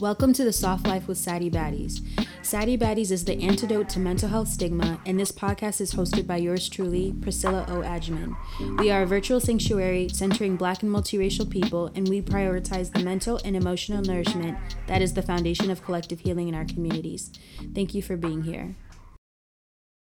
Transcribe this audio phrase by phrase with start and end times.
[0.00, 2.00] Welcome to the Soft Life with Saddi Baddies.
[2.42, 6.38] Saddi Baddies is the antidote to mental health stigma, and this podcast is hosted by
[6.38, 7.74] yours truly, Priscilla O.
[7.74, 8.34] Adjaman.
[8.80, 13.40] We are a virtual sanctuary centering Black and multiracial people, and we prioritize the mental
[13.44, 14.58] and emotional nourishment
[14.88, 17.30] that is the foundation of collective healing in our communities.
[17.72, 18.74] Thank you for being here.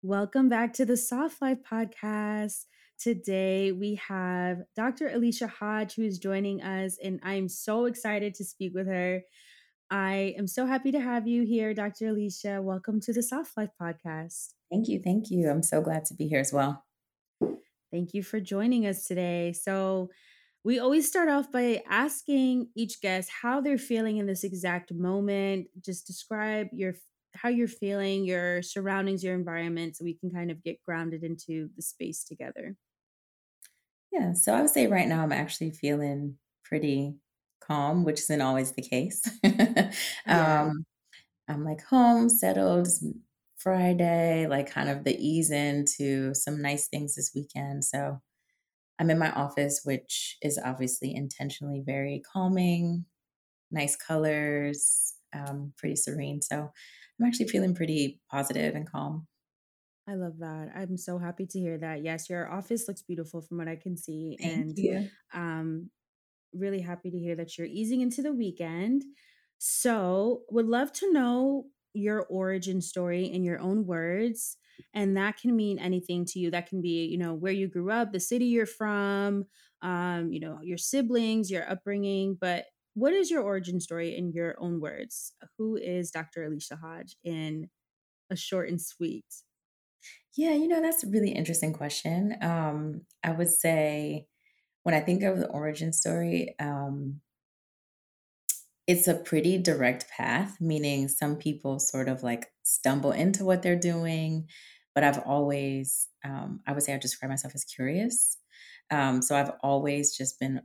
[0.03, 2.67] Welcome back to the Soft Life podcast.
[3.01, 5.09] Today we have Dr.
[5.09, 9.23] Alicia Hodge who is joining us, and I'm so excited to speak with her.
[9.91, 12.09] I am so happy to have you here, Dr.
[12.09, 12.61] Alicia.
[12.61, 14.51] Welcome to the Soft Life podcast.
[14.71, 15.01] Thank you.
[15.03, 15.49] Thank you.
[15.49, 16.85] I'm so glad to be here as well.
[17.91, 19.53] Thank you for joining us today.
[19.55, 20.11] So,
[20.65, 25.69] we always start off by asking each guest how they're feeling in this exact moment.
[25.81, 26.95] Just describe your
[27.35, 31.71] how you're feeling, your surroundings, your environment so we can kind of get grounded into
[31.77, 32.77] the space together.
[34.13, 37.15] Yeah, so I would say right now I'm actually feeling pretty
[37.61, 39.23] calm, which isn't always the case.
[40.27, 40.71] Yeah.
[40.71, 40.85] um,
[41.49, 42.89] I'm like home, settled.
[43.59, 47.85] Friday, like kind of the ease into some nice things this weekend.
[47.85, 48.21] So
[48.99, 53.05] I'm in my office, which is obviously intentionally very calming,
[53.71, 56.43] nice colors, um, pretty serene.
[56.43, 56.71] So
[57.21, 59.27] I'm actually feeling pretty positive and calm.
[60.09, 60.71] I love that.
[60.75, 62.03] I'm so happy to hear that.
[62.03, 64.37] Yes, your office looks beautiful from what I can see.
[64.41, 65.11] Thank And you.
[65.35, 65.91] um,
[66.53, 69.05] really happy to hear that you're easing into the weekend.
[69.59, 74.57] So, would love to know your origin story in your own words.
[74.95, 76.51] And that can mean anything to you.
[76.51, 79.47] That can be, you know, where you grew up, the city you're from,
[79.83, 82.37] um, you know, your siblings, your upbringing.
[82.41, 85.33] But what is your origin story in your own words?
[85.57, 86.45] Who is Dr.
[86.45, 87.69] Alicia Hodge in
[88.31, 89.27] a short and sweet?
[90.37, 92.37] Yeah, you know, that's a really interesting question.
[92.41, 94.28] Um, I would say
[94.89, 97.21] when I think of the origin story, um,
[98.87, 103.79] it's a pretty direct path, meaning some people sort of like stumble into what they're
[103.79, 104.49] doing,
[104.95, 108.39] but I've always, um, I would say I describe myself as curious.
[108.91, 110.63] Um, so I've always just been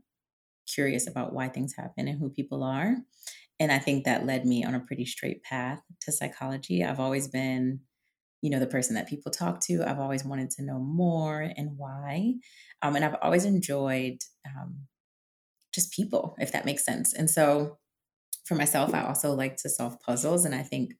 [0.74, 2.96] curious about why things happen and who people are.
[3.60, 6.84] And I think that led me on a pretty straight path to psychology.
[6.84, 7.82] I've always been
[8.44, 9.90] you know, the person that people talk to.
[9.90, 12.34] I've always wanted to know more and why.
[12.82, 14.80] Um, and I've always enjoyed um,
[15.74, 17.14] just people, if that makes sense.
[17.14, 17.78] And so
[18.44, 20.44] for myself, I also like to solve puzzles.
[20.44, 20.96] And I think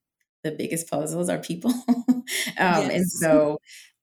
[0.46, 1.74] the biggest puzzles are people.
[1.88, 2.24] um,
[2.58, 3.58] and so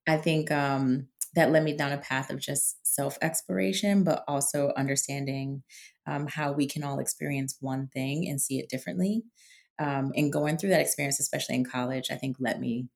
[0.06, 4.70] I think um, that led me down a path of just self exploration, but also
[4.76, 5.62] understanding
[6.06, 9.22] um, how we can all experience one thing and see it differently.
[9.78, 12.88] Um, and going through that experience, especially in college, I think led me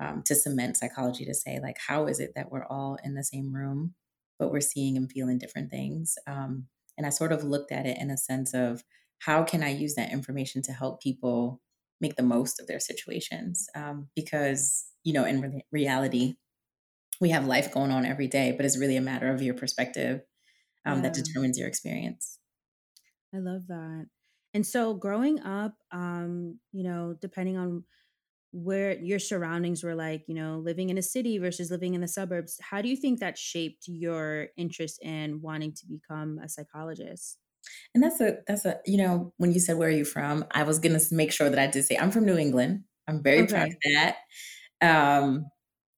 [0.00, 3.24] um, to cement psychology to say like how is it that we're all in the
[3.24, 3.94] same room
[4.38, 6.16] but we're seeing and feeling different things?
[6.26, 6.66] Um,
[6.96, 8.82] and i sort of looked at it in a sense of
[9.20, 11.60] how can i use that information to help people
[12.00, 13.68] make the most of their situations?
[13.74, 16.34] Um, because you know in re- reality
[17.20, 20.22] we have life going on every day but it's really a matter of your perspective
[20.88, 22.38] um, that determines your experience.
[23.34, 24.06] I love that.
[24.54, 27.84] And so growing up, um, you know, depending on
[28.52, 32.08] where your surroundings were like, you know, living in a city versus living in the
[32.08, 37.38] suburbs, how do you think that shaped your interest in wanting to become a psychologist?
[37.94, 40.44] and that's a that's a you know when you said where are you from?
[40.52, 42.84] I was gonna make sure that i did say i'm from new england.
[43.06, 44.16] I'm very proud of that.
[44.80, 45.46] Um,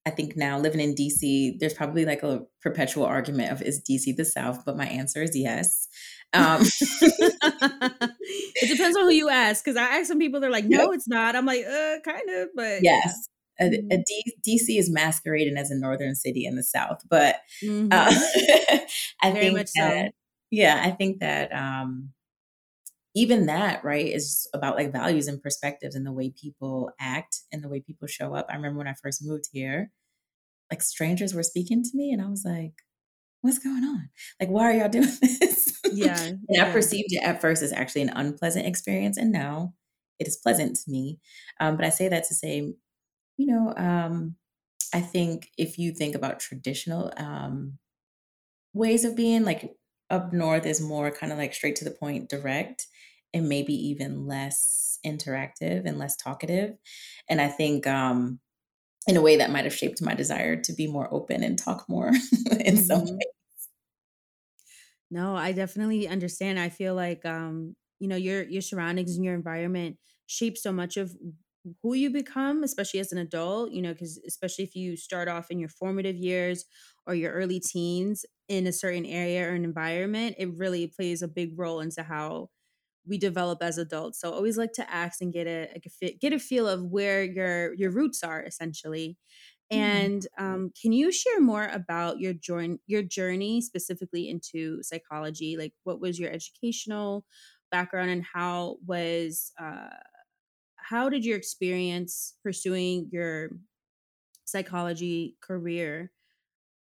[0.07, 4.13] I think now living in DC, there's probably like a perpetual argument of is DC
[4.17, 5.89] the South, but my answer is yes.
[6.33, 6.63] Um,
[8.61, 9.65] it depends on who you ask.
[9.65, 11.37] Cause I ask some people, they're like, yep, no, it's not.
[11.37, 13.29] I'm like, uh, kind of, but yes.
[13.61, 14.05] A, a Mhm.
[14.43, 17.37] DC is masquerading as a northern city in the South, but
[17.91, 18.11] uh, Mhm.
[19.23, 19.93] I Very think much so.
[19.93, 20.13] that
[20.51, 22.13] yeah, I think that um,
[23.15, 27.63] even that right is about like values and perspectives and the way people act and
[27.63, 28.47] the way people show up.
[28.49, 29.91] I remember when I first moved here,
[30.71, 32.75] like strangers were speaking to me, and I was like
[33.43, 34.09] what's going on?
[34.39, 35.81] Like, why are y'all doing this?
[35.93, 36.21] Yeah.
[36.49, 39.75] and I perceived it at first as actually an unpleasant experience, and now
[40.19, 41.19] it is pleasant to me.
[41.59, 42.75] Um, but I say that to say,
[43.37, 44.37] you know, um,
[44.93, 47.79] I think if you think about traditional um,
[48.73, 49.75] ways of being, like
[50.11, 52.87] up north is more kind of like straight to the point, direct,
[53.33, 56.77] and maybe even less interactive and less talkative.
[57.29, 58.41] And I think um,
[59.07, 61.89] in a way that might have shaped my desire to be more open and talk
[61.89, 62.13] more
[62.61, 63.19] in some ways.
[65.11, 66.59] No, I definitely understand.
[66.59, 70.97] I feel like um, you know, your your surroundings and your environment shape so much
[70.97, 71.17] of
[71.83, 75.51] who you become, especially as an adult, you know, because especially if you start off
[75.51, 76.65] in your formative years
[77.07, 81.29] or your early teens in a certain area or an environment, it really plays a
[81.29, 82.51] big role into how
[83.07, 84.21] we develop as adults.
[84.21, 87.75] So always like to ask and get a, a get a feel of where your
[87.75, 89.19] your roots are essentially.
[89.71, 95.57] And um, can you share more about your journey, your journey specifically into psychology?
[95.57, 97.25] Like, what was your educational
[97.71, 99.91] background, and how was uh,
[100.77, 103.51] how did your experience pursuing your
[104.47, 106.13] psychology career?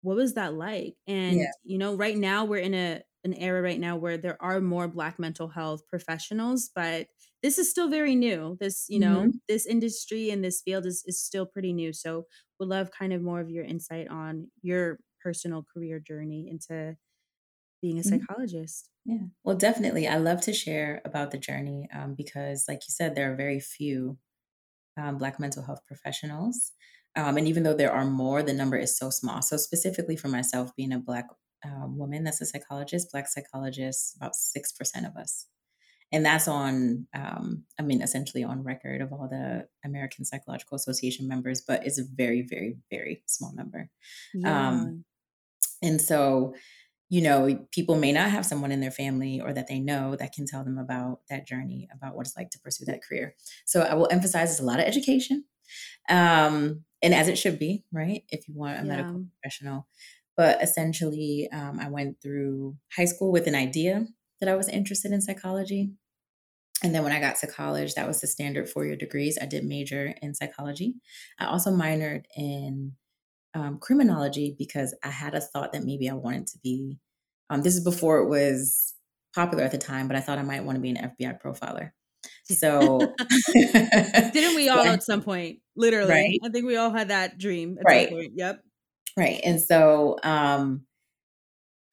[0.07, 0.97] What was that like?
[1.07, 1.51] And Yeah.
[1.65, 4.87] you know, right now we're in a an era right now where there are more
[4.89, 7.09] Black mental health professionals, but
[7.43, 8.57] this is still very new.
[8.61, 9.41] This, you know, Mhm.
[9.49, 11.93] this industry and this field is is still pretty new.
[11.93, 12.27] So
[12.61, 16.97] would love kind of more of your insight on your personal career journey into
[17.83, 18.27] being a Mhm.
[18.27, 18.91] psychologist.
[19.07, 19.27] Yeah.
[19.45, 20.09] Well, definitely.
[20.09, 23.61] I love to share about the journey um, because, like you said, there are very
[23.61, 24.19] few
[24.99, 26.73] um, Black mental health professionals.
[27.17, 29.43] Um, and even though there are more, the number is so small.
[29.43, 31.27] So, specifically for myself, being a Black
[31.65, 35.47] uh, woman that's a psychologist, Black psychologists, about 6% of us.
[36.13, 41.27] And that's on, um, I mean, essentially on record of all the American Psychological Association
[41.27, 43.91] members, but it's a very, very, very small number.
[44.45, 45.05] Um,
[45.83, 46.55] and so,
[47.09, 50.33] you know, people may not have someone in their family or that they know that
[50.33, 53.35] can tell them about that journey, about what it's like to pursue that career.
[53.65, 55.45] So I will emphasize it's a lot of education,
[56.09, 58.25] um, and as it should be, right?
[58.31, 58.89] If you want a Yeah.
[58.89, 59.87] medical professional.
[60.37, 64.07] But essentially, um, I went through high school with an idea
[64.41, 65.93] that I was interested in psychology.
[66.83, 69.39] And then when I got to college, that was the standard four year degrees.
[69.41, 70.97] I did major in psychology.
[71.39, 72.97] I also minored in
[73.55, 76.99] um, criminology because I had a thought that maybe I wanted to be.
[77.51, 78.95] Um, this is before it was
[79.35, 81.93] popular at the time, but I thought I might want to be an FBI profiler.
[82.49, 82.99] So,
[83.53, 85.59] Didn't we all at some point?
[85.77, 86.11] Literally.
[86.11, 88.33] right, I think we all had that dream at right, some point.
[88.37, 88.63] Yep.
[89.17, 89.41] right.
[89.45, 90.87] And so um,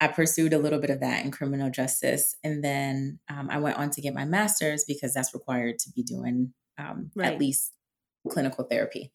[0.00, 2.36] I pursued a little bit of that in criminal justice.
[2.44, 6.02] And then um, I went on to get my master's because that's required to be
[6.02, 7.72] doing um, at least
[8.28, 9.12] clinical therapy.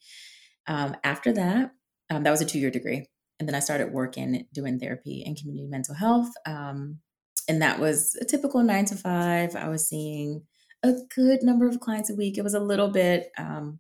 [0.68, 1.71] Um, after that,
[2.09, 3.07] um, that was a two year degree.
[3.39, 6.31] And then I started working doing therapy in community mental health.
[6.45, 7.00] Um,
[7.47, 9.56] and that was a typical nine to five.
[9.56, 10.44] I was seeing
[10.83, 12.37] a good number of clients a week.
[12.37, 13.79] It was a little bit um,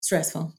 [0.00, 0.54] stressful.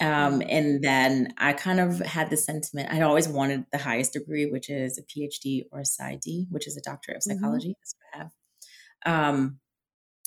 [0.00, 4.46] Um, and then I kind of had the sentiment, I'd always wanted the highest degree,
[4.46, 7.76] which is a PhD or a PsyD, which is a doctorate of hmm psychology.
[7.80, 8.32] That's what I have.
[9.34, 9.60] Um,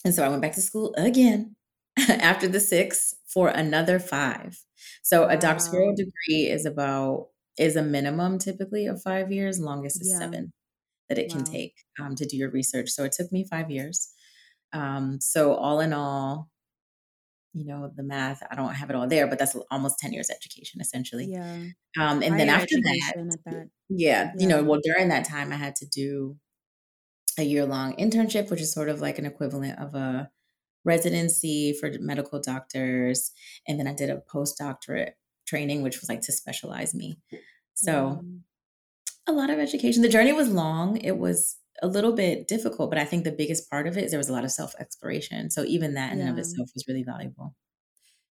[0.06, 1.56] and so I went back to school again
[2.10, 4.58] after the six for another five.
[5.04, 10.10] So a doctoral degree is about is a minimum typically of five years, longest is
[10.10, 10.18] Yeah.
[10.18, 10.54] seven
[11.10, 12.90] that it can take um, to do your research.
[12.90, 14.14] So it took me five years.
[14.74, 16.50] Um, so all in all,
[17.54, 20.30] you know, the math, I don't have it all there, but that's almost 10 years
[20.30, 21.28] education essentially.
[21.30, 21.64] Yeah.
[22.00, 23.70] Um, and then after that, that.
[23.90, 26.38] yeah, you know, well, during that time, I had to do
[27.40, 30.30] a year long internship, which is sort of like an equivalent of a
[30.86, 33.32] residency for medical doctors.
[33.68, 35.12] And then I did a postdoctorate
[35.48, 37.20] training, which was like to specialize me.
[37.74, 38.24] So
[39.28, 40.02] a lot of education.
[40.02, 40.98] The journey was long.
[40.98, 44.12] It was a little bit difficult, but I think the biggest part of it is
[44.12, 45.50] there was a lot of self exploration.
[45.52, 47.56] So even that in and of itself was really valuable.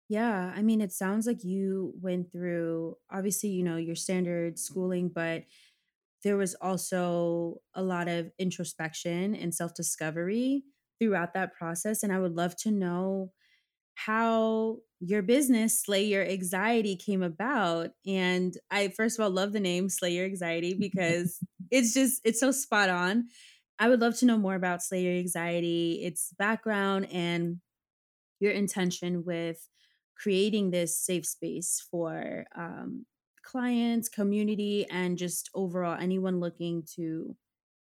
[0.10, 0.52] Yeah.
[0.56, 5.46] I mean, it sounds like you went through obviously, you know, your standard schooling, but
[6.24, 10.66] there was also a lot of introspection and self discovery
[11.00, 12.04] throughout that process.
[12.04, 13.34] And I would love to know
[13.96, 17.90] how your business Slay Your Anxiety came about.
[18.06, 21.40] And I first of all love the name Slay Your Anxiety because
[21.72, 23.28] it's just it's so spot on.
[23.80, 27.60] I would love to know more about Slay Your Anxiety, its background and
[28.40, 29.68] your intention with
[30.16, 33.06] creating this safe space for um,
[33.44, 37.36] clients, community, and just overall anyone looking to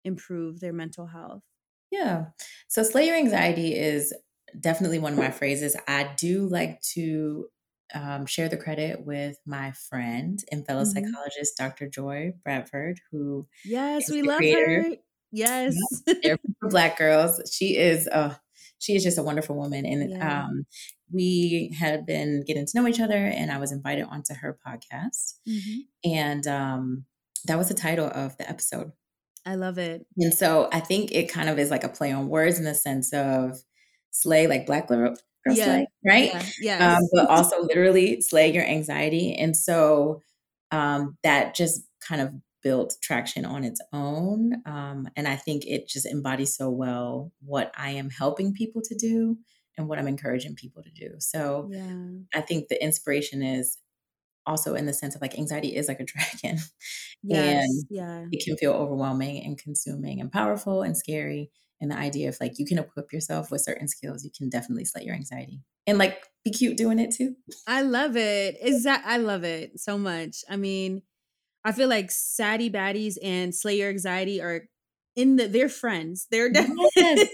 [0.04, 1.42] improve their mental health.
[1.90, 2.26] Yeah.
[2.68, 4.14] So slay your anxiety is
[4.58, 5.76] definitely one of my phrases.
[5.86, 7.46] I do like to
[7.92, 10.92] um, share the credit with my friend and fellow Mhm.
[10.92, 11.88] psychologist, Dr.
[11.88, 14.82] Joy Bradford, who Yes, we love creator.
[14.90, 14.96] her.
[15.32, 15.74] Yes.
[16.22, 17.40] Therapy for Black Girls.
[17.52, 18.36] She is, uh,
[18.78, 20.44] she is just a wonderful woman, and yeah.
[20.44, 20.66] um,
[21.12, 25.34] we had been getting to know each other, and I was invited onto her podcast,
[25.44, 27.04] hmm and um,
[27.46, 28.92] that was the title of the episode.
[29.44, 30.06] I love it.
[30.16, 32.74] And so I think it kind of is like a play on words in the
[32.74, 33.58] sense of
[34.10, 35.14] slay, like black girl,
[35.46, 35.64] Yeah.
[35.64, 36.54] slay, right?
[36.58, 36.96] Yeah.
[36.96, 39.34] Um, but also literally slay your anxiety.
[39.34, 40.22] And so
[40.70, 44.62] um, that just kind of built traction on its own.
[44.66, 48.94] Um, and I think it just embodies so well what I am helping people to
[48.94, 49.38] do
[49.78, 51.14] and what I'm encouraging people to do.
[51.18, 52.06] So yeah.
[52.34, 53.78] I think the inspiration is
[54.46, 56.04] also in the sense of like anxiety is like a
[56.42, 56.58] dragon
[57.22, 57.66] Yes.
[57.66, 58.26] and Yeah.
[58.32, 61.50] it can feel overwhelming and consuming and powerful and scary.
[61.80, 64.84] And the idea of like you can equip yourself with certain skills, you can definitely
[64.84, 67.36] slay your anxiety and like be cute doing it too.
[67.66, 68.56] I love it.
[68.62, 70.44] Is that I love it so much.
[70.48, 71.02] I mean,
[71.64, 74.62] I feel like Saddi Baddies and Slay Your Anxiety are
[75.16, 76.26] in the they're friends.
[76.30, 76.88] They're yes,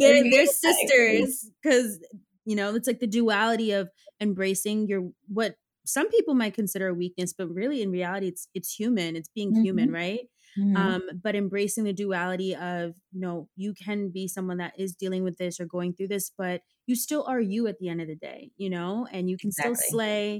[0.00, 1.98] they're, they're sisters because
[2.44, 5.54] you know it's like the duality of embracing your what
[5.86, 9.16] some people might consider a weakness, but really in reality it's it's human.
[9.16, 9.62] It's being mm-hmm.
[9.62, 10.26] human, right?
[10.56, 10.76] Mm-hmm.
[10.76, 15.24] Um, but embracing the duality of you know you can be someone that is dealing
[15.24, 18.08] with this or going through this, but you still are you at the end of
[18.08, 19.74] the day, you know, and you can exactly.
[19.74, 20.34] still slay,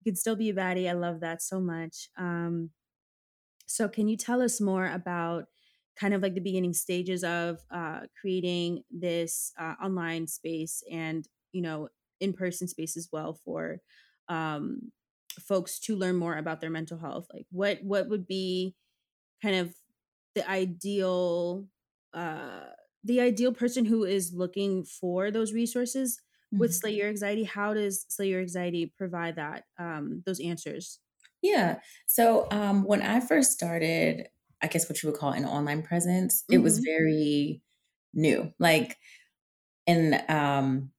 [0.00, 0.88] you can still be a baddie.
[0.88, 2.08] I love that so much.
[2.18, 2.70] Um,
[3.66, 5.46] so can you tell us more about
[5.98, 11.62] kind of like the beginning stages of uh, creating this uh, online space and you
[11.62, 11.88] know
[12.20, 13.78] in-person space as well for
[14.28, 14.92] um,
[15.40, 18.74] folks to learn more about their mental health like what what would be
[19.42, 19.74] kind of
[20.34, 21.64] the ideal
[22.14, 22.60] uh
[23.04, 26.20] the ideal person who is looking for those resources
[26.52, 26.60] mm-hmm.
[26.60, 30.98] with slay your anxiety how does slay your anxiety provide that um those answers
[31.42, 34.28] yeah so um when i first started
[34.62, 36.54] i guess what you would call an online presence mm-hmm.
[36.54, 36.84] it was mm-hmm.
[36.84, 37.62] very
[38.14, 38.96] new like
[39.86, 40.90] and um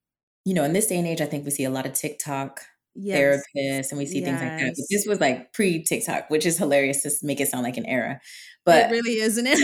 [0.45, 2.61] you know in this day and age i think we see a lot of tiktok
[2.97, 3.17] yes.
[3.17, 4.27] therapists and we see yes.
[4.27, 4.73] things like that.
[4.75, 7.85] But this was like pre TikTok, which is hilarious to make it sound like an
[7.85, 8.19] era.
[8.65, 9.59] But it really isn't it?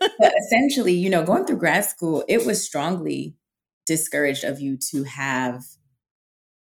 [0.18, 3.34] but essentially, you know, going through grad school, it was strongly
[3.86, 5.62] discouraged of you to have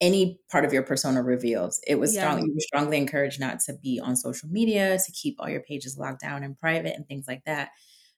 [0.01, 1.75] any part of your persona revealed.
[1.87, 2.23] It was yeah.
[2.23, 2.47] strong.
[2.47, 5.97] You were strongly encouraged not to be on social media, to keep all your pages
[5.99, 7.71] locked down and private and things like that.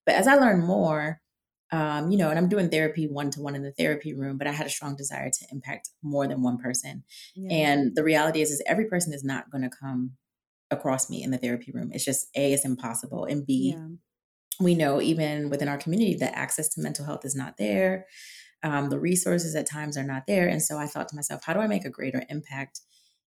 [0.05, 1.21] But as I learned more,
[1.73, 4.46] um, you know, and I'm doing therapy one to one in the therapy room, but
[4.46, 7.02] I had a strong desire to impact more than one person.
[7.35, 7.56] Yeah.
[7.56, 10.12] And the reality is, is every person is not going to come
[10.70, 11.90] across me in the therapy room.
[11.92, 13.25] It's just A, it's impossible.
[13.25, 13.88] And B, yeah.
[14.61, 18.06] we know even within our community that access to mental health is not there.
[18.62, 20.49] Um, the resources at times are not there.
[20.49, 22.80] And so I thought to myself, how do I make a greater impact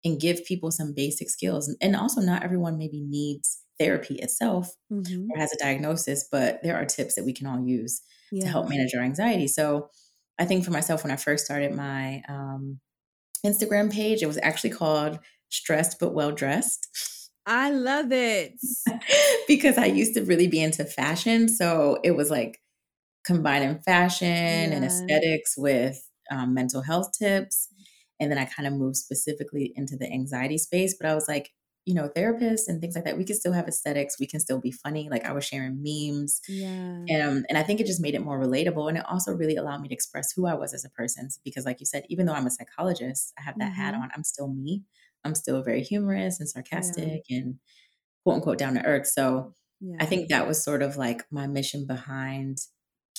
[0.05, 1.75] and give people some basic skills?
[1.81, 5.31] And also, not everyone maybe needs therapy itself mm-hmm.
[5.31, 8.45] or has a diagnosis, but there are tips that we can all use yeah.
[8.45, 9.47] to help manage our anxiety.
[9.47, 9.91] So
[10.39, 12.81] I think for myself, when I first started my um,
[13.45, 15.19] Instagram page, it was actually called
[15.49, 16.89] Stressed But Well Dressed.
[17.47, 18.55] I love it.
[19.49, 21.49] because I used to really be into fashion.
[21.49, 22.61] So it was like
[23.25, 24.71] combining fashion yeah.
[24.71, 27.69] and aesthetics with um, mental health tips.
[28.19, 30.95] And then I kind of moved specifically into the anxiety space.
[30.99, 31.51] But I was like,
[31.91, 34.21] you know, therapists and things like that, we can still have aesthetics.
[34.21, 35.09] We can still be funny.
[35.11, 36.41] Like I was sharing memes.
[36.49, 36.69] Yeah.
[36.69, 38.89] And, um, and I think it just made it more relatable.
[38.89, 41.29] And it also really allowed me to express who I was as a person.
[41.45, 43.83] Because like you said, even though I'm a psychologist, I have that mm-hmm.
[43.83, 44.85] hat on, I'm still me.
[45.25, 47.39] I'm still very humorous and sarcastic yeah.
[47.39, 47.57] and
[48.23, 49.09] quote unquote down to earth.
[49.09, 49.97] So yeah.
[49.99, 52.59] I think that was sort of like my mission behind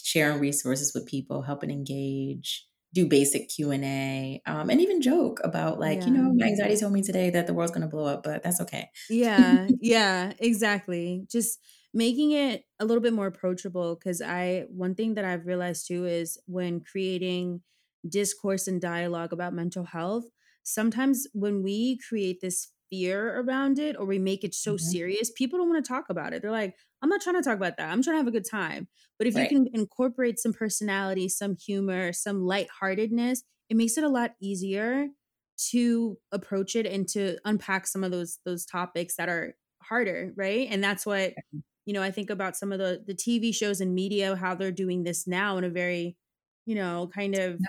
[0.02, 6.00] sharing resources with people, helping engage, do basic q&a um, and even joke about like
[6.00, 6.08] yeah.
[6.08, 8.44] you know my anxiety told me today that the world's going to blow up but
[8.44, 11.60] that's okay yeah yeah exactly just
[11.94, 16.06] making it a little bit more approachable because i one thing that i've realized too
[16.06, 17.62] is when creating
[18.08, 20.26] discourse and dialogue about mental health
[20.64, 24.86] sometimes when we create this fear around it or we make it so mm-hmm.
[24.86, 27.56] serious people don't want to talk about it they're like i'm not trying to talk
[27.56, 28.88] about that i'm trying to have a good time
[29.22, 29.52] but if right.
[29.52, 35.10] you can incorporate some personality, some humor, some lightheartedness, it makes it a lot easier
[35.70, 40.68] to approach it and to unpack some of those those topics that are harder, right?
[40.72, 41.34] And that's what
[41.86, 44.72] you know, I think about some of the the TV shows and media how they're
[44.72, 46.18] doing this now in a very,
[46.66, 47.60] you know, kind of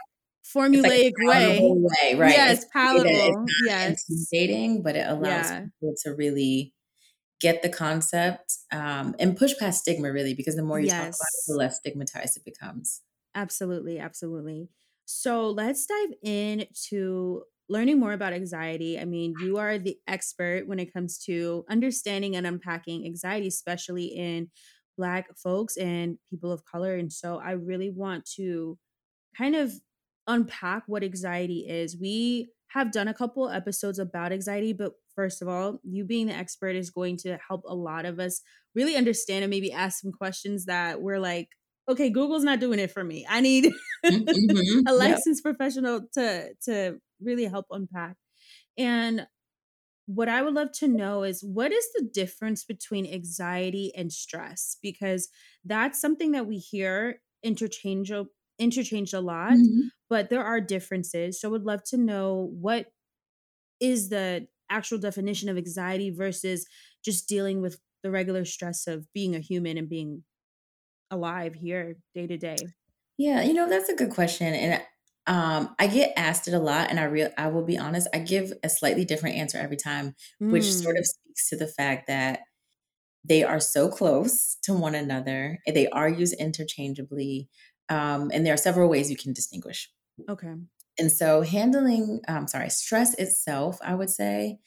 [0.44, 1.60] formulaic like way.
[1.62, 2.14] way.
[2.14, 2.30] Right.
[2.30, 3.46] Yes, it's palatable.
[3.64, 4.04] yes.
[4.08, 5.60] Intimidating, but it allows yeah.
[5.80, 6.72] people to really
[7.42, 10.96] get the concept um, and push past stigma really because the more you yes.
[10.96, 13.02] talk about it the less stigmatized it becomes
[13.34, 14.68] absolutely absolutely
[15.06, 20.78] so let's dive into learning more about anxiety i mean you are the expert when
[20.78, 24.48] it comes to understanding and unpacking anxiety especially in
[24.96, 28.78] black folks and people of color and so i really want to
[29.36, 29.72] kind of
[30.26, 35.48] unpack what anxiety is we have done a couple episodes about anxiety but first of
[35.48, 38.40] all, you being the expert is going to help a lot of us
[38.74, 41.48] really understand and maybe ask some questions that we're like,
[41.88, 43.26] okay, Google's not doing it for me.
[43.28, 43.64] I need
[44.06, 44.86] mm, mm-hmm.
[44.86, 45.56] a licensed yep.
[45.56, 48.16] professional to to really help unpack.
[48.78, 49.26] And
[50.06, 54.76] what I would love to know is what is the difference between anxiety and stress?
[54.82, 55.28] Because
[55.64, 59.88] that's something that we hear interchangeable interchanged a lot, mm-hmm.
[60.08, 61.40] but there are differences.
[61.40, 62.92] So I would love to know what
[63.80, 66.66] is the actual definition of anxiety versus
[67.04, 70.24] just dealing with the regular stress of being a human and being
[71.10, 72.74] alive here day to day?
[73.18, 74.54] Yeah, you know, that's a good question.
[74.54, 74.82] And
[75.26, 78.18] um, I get asked it a lot, and I real I will be honest, I
[78.18, 80.14] give a slightly different answer every time,
[80.48, 82.40] which sort of Mm, speaks to the fact that
[83.24, 85.58] they are so close to one another.
[85.66, 87.48] They are used interchangeably.
[87.92, 89.90] Um, and there are several ways you can distinguish.
[90.28, 90.54] okay.
[90.98, 94.58] And so handling, um, sorry, stress itself, I would say,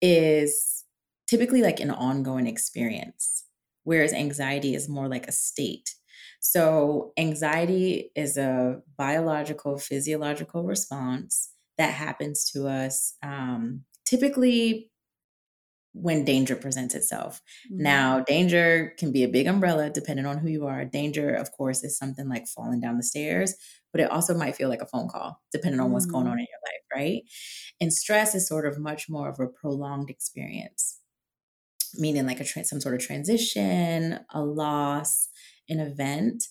[0.00, 0.84] is
[1.26, 3.44] typically like an ongoing experience,
[3.84, 5.94] whereas anxiety is more like a state.
[6.40, 14.90] So, anxiety is a biological, physiological response that happens to us um, typically
[15.92, 17.42] when danger presents itself.
[17.64, 17.98] Mhm.
[17.98, 20.84] Now, danger can be a big umbrella depending on who you are.
[20.84, 23.54] Danger, of course, is something like falling down the stairs,
[23.92, 26.40] but it also might feel like a phone call depending on what's going on Mhm.
[26.40, 27.22] in your life, right?
[27.80, 31.00] And stress is sort of much more of a prolonged experience,
[31.94, 35.28] meaning like a tran some sort of transition, a loss,
[35.68, 36.44] an event.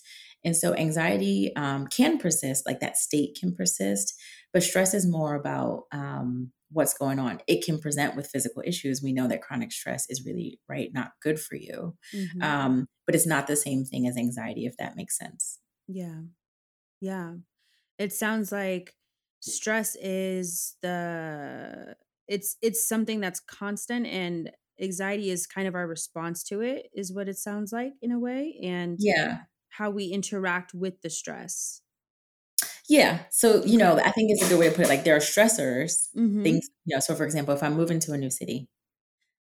[0.43, 4.13] And so anxiety um, can persist, like that state can persist,
[4.53, 7.41] but stress is more about um, what's going on.
[7.47, 9.01] It can present with physical issues.
[9.03, 11.97] We know that chronic stress is really, right, not good for you.
[12.13, 12.51] Mhm.
[12.51, 15.59] Um, but it's not the same thing as anxiety, if that makes sense.
[15.87, 16.21] Yeah.
[17.01, 17.35] Yeah.
[17.99, 18.95] It sounds like
[19.41, 21.97] stress is the
[22.27, 24.51] it's it's something that's constant and
[24.81, 28.19] anxiety is kind of our response to it is what it sounds like in a
[28.19, 29.45] way and Yeah.
[29.69, 31.81] how we interact with the stress.
[32.91, 33.25] Yeah.
[33.31, 34.89] So, you know, I think it's a good way to put it.
[34.89, 36.41] Like there are stressors, Mhm.
[36.43, 38.67] things, you know, so for example, if I move into a new city,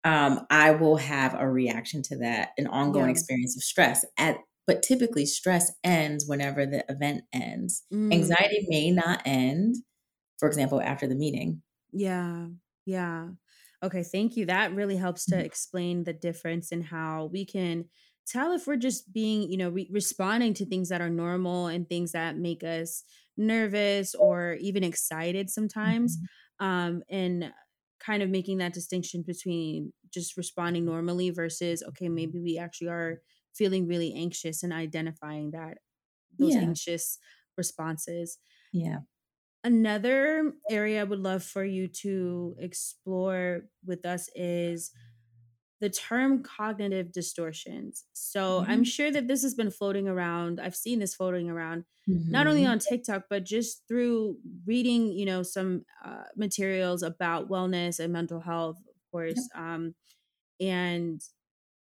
[0.05, 3.11] um, I will have a reaction to that, an ongoing Yeah.
[3.11, 4.05] experience of stress.
[4.17, 7.83] At but typically stress ends whenever the event ends.
[7.91, 8.35] Mm.
[8.35, 9.75] Anxiety may not end,
[10.39, 11.63] for example, after the meeting.
[11.91, 12.47] Yeah.
[12.85, 13.29] Yeah.
[13.83, 14.45] Okay, thank you.
[14.45, 15.43] That really helps to Mhm.
[15.43, 17.85] explain the difference in how we can
[18.25, 21.87] tell if we're just being, you know, re- responding to things that are normal and
[21.87, 23.03] things that make us
[23.37, 26.17] nervous or even excited sometimes.
[26.17, 26.27] Mhm.
[26.59, 27.53] Um, and
[27.99, 33.21] kind of making that distinction between just responding normally versus, okay, maybe we actually are
[33.53, 35.79] feeling really anxious and identifying that
[36.37, 36.61] those Yeah.
[36.61, 37.19] anxious
[37.57, 38.39] responses.
[38.73, 39.01] Yeah.
[39.63, 44.91] Another area I would love for you to explore with us is
[45.83, 48.05] the term cognitive distortions.
[48.13, 48.85] So I'm Mhm.
[48.85, 50.61] sure that this has been floating around.
[50.61, 51.85] I've seen this floating around
[52.31, 52.73] not only Mhm.
[52.73, 58.41] on TikTok, but just through reading, you know, some uh, materials about wellness and mental
[58.41, 58.95] health, of
[59.29, 59.43] Yep.
[59.43, 59.49] course.
[59.55, 59.95] Um,
[60.59, 61.21] and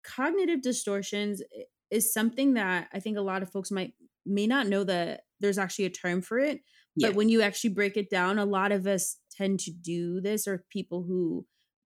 [0.05, 1.43] cognitive distortions
[1.91, 3.95] is something that I think a lot of folks might
[4.27, 6.63] may not know that there's actually a term for it.
[7.01, 10.47] But when you actually break it down, a lot of us tend to do this,
[10.47, 11.47] or people who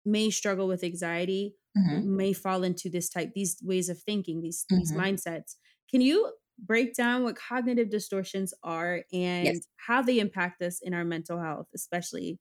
[0.06, 2.10] may struggle with anxiety Mhm.
[2.18, 4.94] may fall into this type, these ways of thinking, these these Mhm.
[4.94, 5.56] mindsets.
[5.92, 9.04] Can you break down what cognitive distortions are
[9.40, 9.56] Yes.
[9.56, 12.40] and how they impact us in our mental health, especially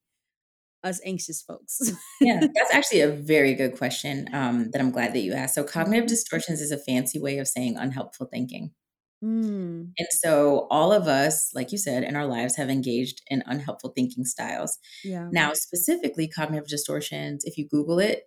[0.85, 1.93] us anxious folks?
[2.21, 5.55] Yeah, that's actually a very good question, um, that I'm glad that you asked.
[5.55, 6.09] So cognitive Mhm.
[6.09, 8.75] distortions is a fancy way of saying unhelpful thinking.
[9.23, 13.43] Mm, And so all of us, like you said, in our lives have engaged in
[13.47, 14.79] unhelpful thinking styles.
[15.03, 15.31] yeah.
[15.31, 18.25] Now, specifically cognitive distortions, if you Google it,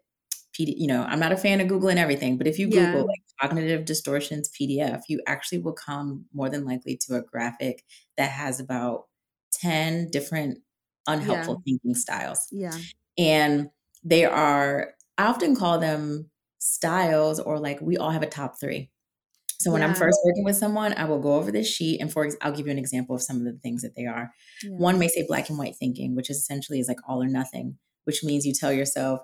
[0.57, 3.21] PD, you know, I'm not a fan of Googling everything, but if you Google like
[3.39, 7.83] cognitive distortions PDF, you actually will come more than likely to a graphic
[8.17, 9.05] that has about
[9.53, 10.59] 10 different
[11.07, 11.13] Yeah.
[11.13, 12.47] unhelpful thinking styles.
[12.51, 12.77] Yeah.
[13.17, 13.69] And
[14.03, 18.91] they are, I often call them styles or like we all have a top three.
[19.59, 22.29] So when I'm first working with someone, I will go over this sheet and for
[22.41, 24.31] I'll give you an example of some of the things that they are.
[24.63, 24.71] Yeah.
[24.71, 27.77] One may say black and white thinking, which is essentially is like all or nothing,
[28.03, 29.21] which means you tell yourself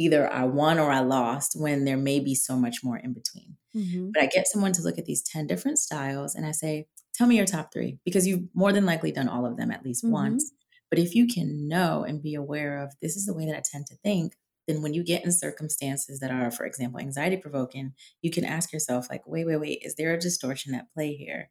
[0.00, 3.58] either I won or I lost when there may be so much more in between.
[3.74, 4.14] Mhm.
[4.14, 7.26] But I get someone to look at these 10 different styles and I say, tell
[7.28, 10.04] me your top three, because you've more than likely done all of them at least
[10.06, 10.10] Mhm.
[10.10, 10.52] once.
[10.90, 13.62] But if you can know and be aware of this is the way that I
[13.64, 14.34] tend to think,
[14.66, 18.72] then when you get in circumstances that are, for example, anxiety provoking, you can ask
[18.72, 21.50] yourself, like, wait, wait, wait, is there a distortion at play here?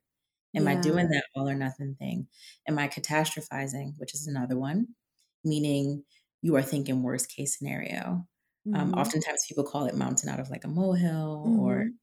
[0.56, 2.28] Am I doing that all or nothing thing?
[2.68, 4.96] Am I catastrophizing, which is another one,
[5.44, 6.06] meaning
[6.42, 8.28] you are thinking worst case scenario.
[8.74, 8.98] Um, Mhm.
[8.98, 12.00] oftentimes people call it mountain out of like a molehill or Mhm.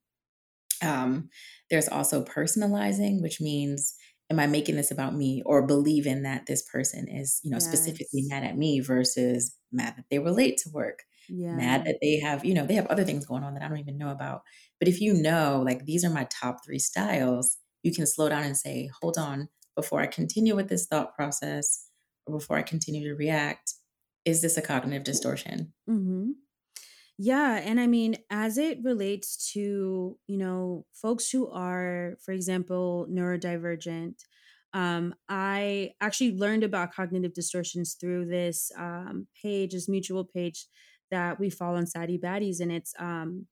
[0.82, 1.28] um,
[1.70, 3.94] there's also personalizing, which means,
[4.30, 8.22] am I making this about me or believing that this person is, you know, specifically
[8.22, 11.04] mad at me versus mad that they were late to work,
[11.50, 13.78] mad that they have, you know, they have other things going on that I don't
[13.78, 14.42] even know about.
[14.78, 18.42] But if you know, like, these are my top three styles, you can slow down
[18.42, 21.88] and say, hold on, before I continue with this thought process
[22.26, 23.72] or before I continue to react,
[24.24, 25.72] is this a cognitive distortion?
[25.86, 26.45] Mhm.
[27.18, 33.06] Yeah, and I mean, as it relates to, you know, folks who are, for example,
[33.10, 34.16] neurodivergent,
[34.74, 40.66] um, I actually learned about cognitive distortions through this um, page, this mutual page
[41.10, 43.46] that we follow on Saddi Baddies, and it's um,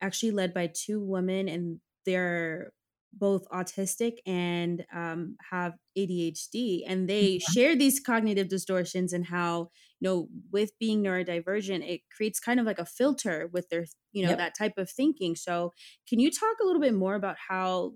[0.00, 2.72] actually led by two women, and they're
[3.12, 7.54] both autistic and um, have ADHD, and they Mhm.
[7.54, 9.70] share these cognitive distortions and how
[10.00, 14.24] you know with being neurodivergent, it creates kind of like a filter with their you
[14.24, 14.36] know Yep.
[14.36, 15.34] that type of thinking.
[15.36, 15.72] So,
[16.08, 17.94] can you talk a little bit more about how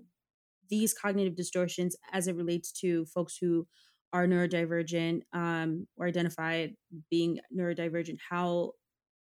[0.69, 3.67] these cognitive distortions, as it relates to folks who
[4.13, 6.67] are neurodivergent um, or identify
[7.09, 8.73] being neurodivergent, how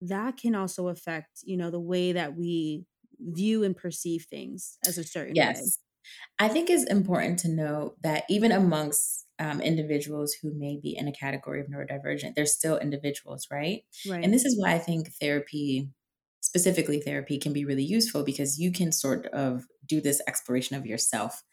[0.02, 2.86] that can also affect you know the way that we
[3.20, 5.36] view and perceive things as a certain way.
[5.36, 5.80] Yes.
[6.40, 11.08] I think it's important to note that even amongst um, individuals who may be in
[11.08, 13.84] a category of neurodivergent, they're still individuals, right?
[14.10, 14.24] right?
[14.24, 15.90] And this is why I think therapy,
[16.42, 20.86] specifically therapy, can be really useful because you can sort of do this exploration of
[20.86, 21.44] yourself.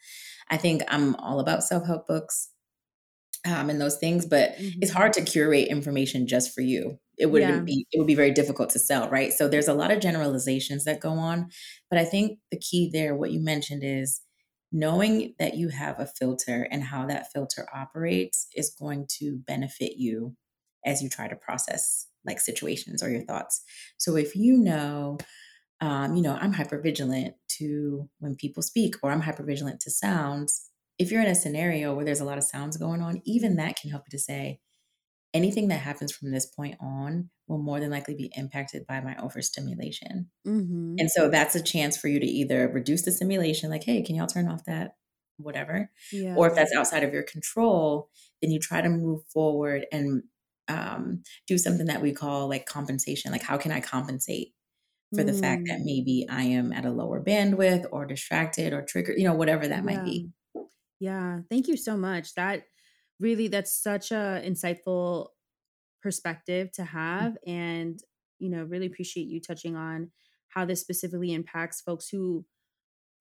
[0.49, 2.49] I think I'm all about self help books
[3.45, 4.91] um, and those things, but it's Mhm.
[4.91, 6.99] hard to curate information just for you.
[7.17, 7.65] It wouldn't Yeah.
[7.65, 9.31] be it would be very difficult to sell, right?
[9.33, 11.49] So there's a lot of generalizations that go on,
[11.89, 14.21] but I think the key there, what you mentioned is
[14.71, 19.93] knowing that you have a filter and how that filter operates is going to benefit
[19.97, 20.35] you
[20.85, 23.63] as you try to process like situations or your thoughts.
[23.97, 25.17] So if you know
[25.81, 29.91] um, you know, I'm hyper vigilant to when people speak, or I'm hyper vigilant to
[29.91, 30.69] sounds.
[30.97, 33.75] If you're in a scenario where there's a lot of sounds going on, even that
[33.77, 34.61] can help you to say,
[35.33, 39.17] anything that happens from this point on will more than likely be impacted by my
[39.17, 40.31] overstimulation.
[40.45, 40.99] Mhm.
[40.99, 44.15] And so that's a chance for you to either reduce the stimulation, like, hey, can
[44.15, 44.97] y'all turn off that?
[45.37, 45.91] Whatever.
[46.35, 48.09] Or if that's outside of your control,
[48.41, 50.23] then you try to move forward and
[50.69, 53.31] um, do something that we call like compensation.
[53.31, 54.53] Like, how can I compensate
[55.13, 55.85] for the fact that Mm.
[55.85, 59.85] maybe I am at a lower bandwidth or distracted or triggered, you know, whatever that
[59.85, 60.29] might be.
[61.05, 61.41] Yeah.
[61.49, 62.33] Thank you so much.
[62.35, 62.65] That
[63.19, 65.29] really that's such a insightful
[66.01, 66.85] perspective to
[67.19, 67.99] Mm, have and
[68.39, 70.11] you know really appreciate you touching on
[70.49, 72.45] how this specifically impacts folks who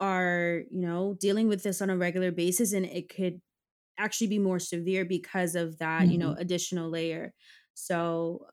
[0.00, 3.42] are you know dealing with this on a regular basis and it could
[3.98, 7.34] actually be more severe because of that you know mhm, additional layer
[7.74, 8.46] so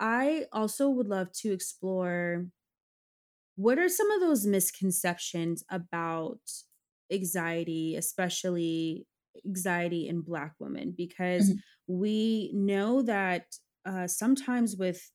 [0.00, 2.46] i also would love to explore
[3.56, 6.40] what are some of those misconceptions about
[7.12, 9.06] anxiety especially
[9.46, 13.46] anxiety in black women because mhm, we know that
[13.86, 15.10] uh, sometimes with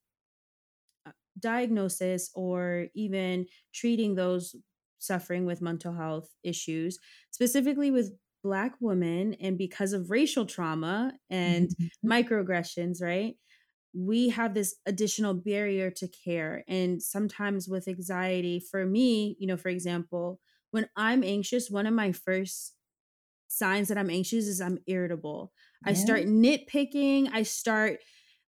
[1.05, 4.55] uh, diagnosis or even treating those
[4.99, 6.99] suffering with mental health issues,
[7.31, 8.11] specifically with
[8.43, 13.37] Black women, and because of racial trauma and mhm, mhm, microaggressions, right?
[13.93, 16.63] We have this additional barrier to care.
[16.67, 20.41] And sometimes with anxiety, for me, you know, for example,
[20.75, 22.75] when I'm anxious, one of my first
[23.47, 25.53] signs that I'm anxious is I'm irritable.
[25.85, 27.29] I start nitpicking.
[27.31, 27.99] I start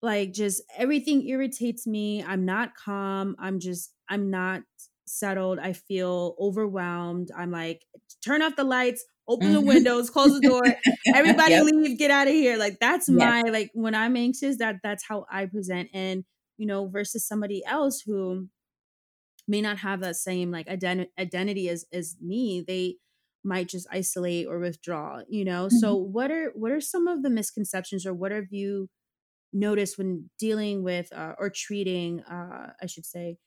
[0.02, 2.24] like just everything irritates me.
[2.24, 3.36] I'm not calm.
[3.40, 4.64] I'm just, I'm not
[5.06, 5.60] settled.
[5.60, 7.32] I feel overwhelmed.
[7.36, 7.86] I'm like,
[8.24, 9.62] turn off the lights, open the Mhm.
[9.62, 10.76] windows, close the door,
[11.14, 11.62] everybody Yep.
[11.62, 12.58] leave, get out of here.
[12.58, 13.34] Like that's Yes.
[13.34, 15.90] my like when I'm anxious, that that's how I present.
[15.94, 16.26] And
[16.58, 18.50] you know, versus somebody else who
[19.48, 22.98] may not have that same like identi- identity as as me they
[23.44, 25.98] might just isolate or withdraw you know so Mhm.
[25.98, 28.90] what are what are some of the misconceptions or what have you
[29.54, 33.38] noticed when dealing with uh, or treating uh i should say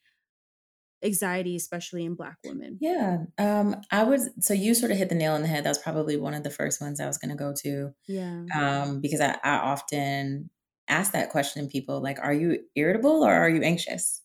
[1.02, 3.24] anxiety especially in black women Yeah.
[3.38, 5.64] Um, I would so you sort of hit the nail on the head.
[5.64, 7.94] That was probably one of the first ones I was gonna go to.
[8.06, 10.50] yeah Um, because I, I often
[10.90, 14.22] ask that question people like, are you irritable or are you anxious?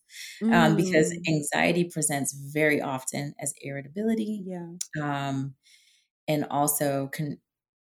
[0.52, 5.54] Um, because mm, anxiety presents very often as irritability, yeah um,
[6.28, 7.40] and also can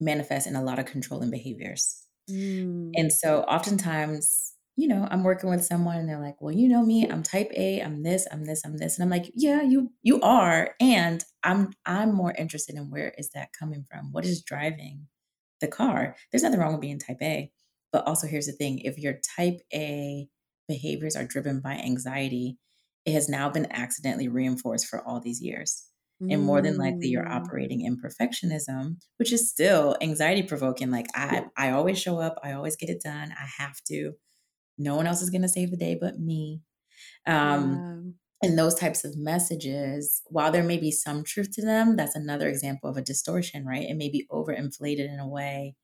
[0.01, 2.07] manifest in a lot of controlling behaviors.
[2.29, 6.69] mm, And so oftentimes, you know, I'm working with someone and they're like, "Well, you
[6.69, 9.63] know me, I'm type A, I'm this, I'm this, I'm this." And I'm like, "Yeah,
[9.63, 14.13] you you are." And I'm I'm more interested in where is that coming from?
[14.13, 15.09] What is driving
[15.61, 16.17] the car?
[16.31, 17.53] There's nothing wrong with being type A.
[17.93, 20.29] But also here's the thing, if your type A
[20.69, 22.59] behaviors are driven by anxiety,
[23.05, 25.85] it has now been accidentally reinforced for all these years.
[26.31, 30.91] And more than likely you're mm, operating in perfectionism, which is still anxiety provoking.
[30.91, 33.33] Like I I always show up, I always get it done.
[33.33, 34.13] I have to.
[34.79, 36.63] No one else is going to save the day but me.
[37.27, 41.97] Um yeah and those types of messages, while there may be some truth to them,
[41.97, 43.83] that's another example of a distortion, right?
[43.89, 45.75] It may be overinflated in a way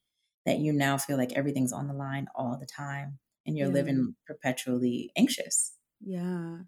[0.46, 3.70] that you now feel like everything's on the line all the time and you're yeah
[3.70, 5.76] living perpetually anxious.
[6.00, 6.60] Yeah.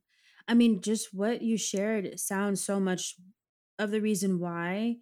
[0.49, 3.17] I mean, just what you shared sounds so much
[3.79, 4.99] of the reason why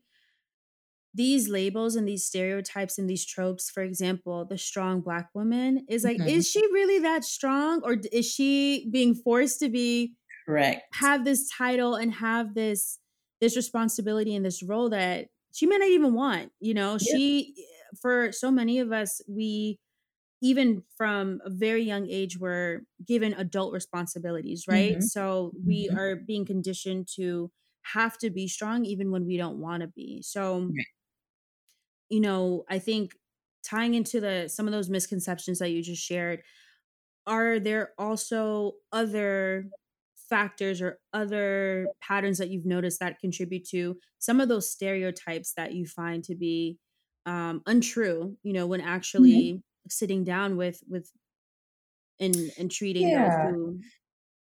[1.17, 6.03] these labels and these stereotypes and these tropes, for example, the strong black woman is
[6.03, 6.27] like, Mhm.
[6.27, 10.85] is she really that strong or is she being forced to be Correct.
[10.95, 12.99] have this title and have this
[13.41, 16.99] this responsibility and this role that she may not even want, you know?
[17.01, 17.19] Yeah.
[17.19, 17.55] She
[18.01, 19.81] for so many of us, we
[20.43, 25.03] even from a very young age we're given adult responsibilities, right?
[25.03, 25.03] Mhm.
[25.03, 25.97] So we Mhm.
[25.97, 27.51] are being conditioned to
[27.83, 30.23] have to be strong even when we don't want to be.
[30.23, 30.87] So Right.
[32.09, 33.17] you know, I think
[33.63, 36.43] tying into the some of those misconceptions that you just shared,
[37.27, 39.73] are there also other
[40.17, 45.75] factors or other patterns that you've noticed that contribute to some of those stereotypes that
[45.75, 46.79] you find to be
[47.27, 48.37] um, untrue?
[48.43, 48.81] You know, when
[49.17, 49.55] Mhm.
[49.61, 51.13] actually sitting down with with
[52.21, 53.43] and and treating those Yeah.
[53.43, 53.81] who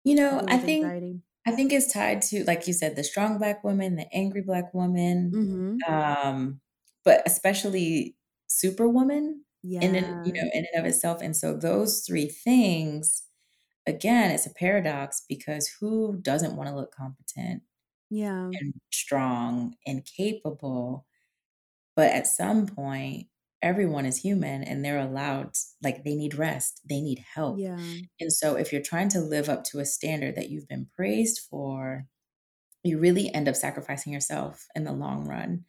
[0.05, 1.23] You know, I think anxiety.
[1.47, 4.73] I think it's tied to, like you said, the strong black woman, the angry black
[4.75, 5.87] woman, Mm-hmm.
[5.89, 6.61] um,
[7.05, 8.17] but especially
[8.49, 9.45] superwoman
[9.81, 13.25] in and you know, in and of itself, and so those 3 things,
[13.87, 17.63] again, it's a paradox because who doesn't wanna look competent
[18.11, 18.57] Yeah.
[18.61, 21.07] and strong and capable?
[21.97, 23.29] But at some point,
[23.63, 28.07] everyone is human and they're allowed like, they need rest, they need help, Yeah.
[28.21, 31.41] and so if you're trying to live up to a standard that you've been praised
[31.51, 32.07] for,
[32.85, 35.65] you really end up sacrificing yourself in the long run.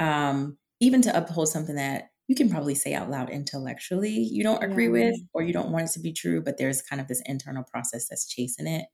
[0.00, 4.64] Um, even to uphold something that you can probably say out loud intellectually you don't
[4.64, 4.90] agree Yeah.
[4.90, 7.64] with or you don't want it to be true, but there's kind of this internal
[7.64, 8.86] process that's chasing it,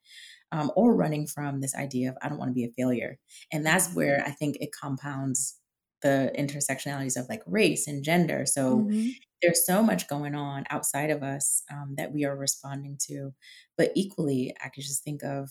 [0.53, 3.19] um, or running from this idea of, "I don't wanna be a failure,"
[3.53, 5.60] and that's where I think it compounds
[6.03, 9.11] the intersectionalities of, like, race and gender, so Mm-hmm.
[9.43, 13.35] there's so much going on outside of us, um, that we are responding to,
[13.79, 15.51] but equally, I could just think of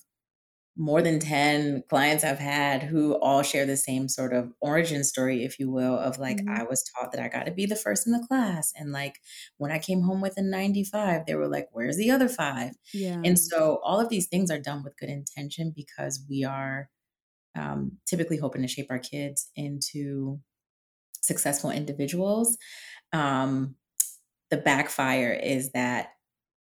[0.78, 5.44] more than 10 clients I've had who all share the same sort of origin story,
[5.44, 6.60] if you will, of like, Mm-hmm.
[6.60, 9.20] I was taught that I gotta be the first in the class, and, like,
[9.58, 12.76] when I came home with a 95, they were like, "Where's the other 5?"
[13.24, 16.90] And so all of these things are done with good intention because we are,
[17.60, 20.41] um, typically hoping to shape our kids into
[21.22, 22.58] successful individuals.
[23.13, 23.76] Um,
[24.50, 26.10] the backfire is that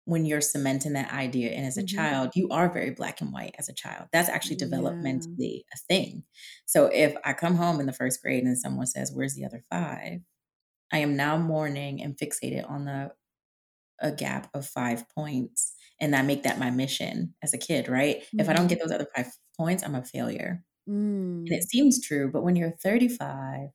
[0.06, 2.14] when you're cementing that idea in as a Mm-hmm.
[2.14, 4.08] child, you are very black and white as a child.
[4.12, 4.58] That's actually Yeah.
[4.58, 6.24] developmentally a thing.
[6.66, 9.64] So if I come home in the 1st grade and someone says, "Where's the other
[9.70, 10.20] 5?"
[10.92, 13.12] I am now mourning and fixated on the
[14.00, 18.24] a gap of 5 points, and I make that my mission as a kid, right?
[18.38, 18.68] If I don't Mm-hmm.
[18.68, 20.64] get those other 5 points, I'm a failure.
[21.48, 21.68] And it Mm.
[21.68, 23.70] seems true, but when you're 35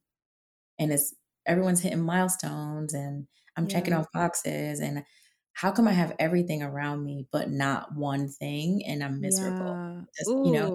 [0.79, 1.15] and it's
[1.47, 5.05] everyone's hitting milestones and I'm checking off boxes and
[5.53, 9.81] how come I have everything around me but not one thing and I'm miserable?
[9.81, 10.05] Yeah.
[10.17, 10.71] Just, you know,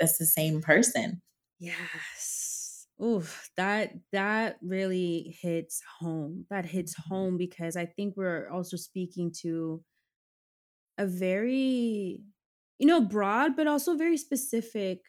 [0.00, 1.22] that's the same person.
[1.58, 2.88] Yes.
[3.02, 3.22] Ooh,
[3.56, 6.46] that that really hits home.
[6.50, 7.10] That hits Mhm.
[7.10, 9.84] home because I think we're also speaking to
[10.98, 12.22] a very,
[12.78, 15.00] you know, broad but also very specific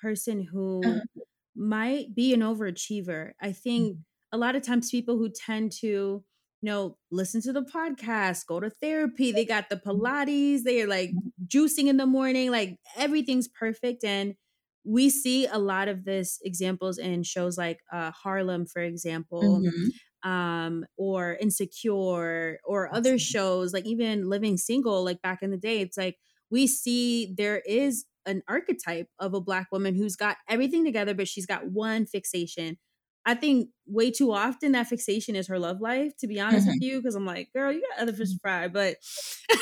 [0.00, 1.20] person who Uh-huh.
[1.54, 3.32] might be an overachiever.
[3.40, 4.04] I think Mhm.
[4.32, 6.24] a lot of times people who tend to, you
[6.62, 11.16] know, listen to the podcast, go to therapy, they got the Pilates, they are like
[11.16, 11.30] Mhm.
[11.46, 14.04] juicing in the morning, like everything's perfect.
[14.04, 14.36] And
[14.84, 20.00] we see a lot of this examples in shows like uh, Harlem, for example, Mhm.
[20.22, 25.80] um, or Insecure, or other shows, like even Living Single, like back in the day.
[25.80, 26.18] It's like
[26.50, 31.28] we see there is an archetype of a black woman who's got everything together, but
[31.28, 32.78] she's got one fixation.
[33.26, 36.76] I think way too often that fixation is her love life, to be honest with
[36.76, 36.80] Mhm.
[36.80, 38.40] you, because I'm like, girl, you got other fish to Mhm.
[38.40, 38.96] fry, but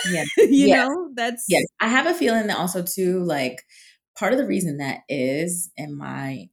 [0.05, 0.25] Yeah.
[0.38, 1.11] you know,
[1.49, 1.64] Yes.
[1.68, 3.64] that's I have a feeling that also too, like,
[4.18, 6.49] part of the reason that is in my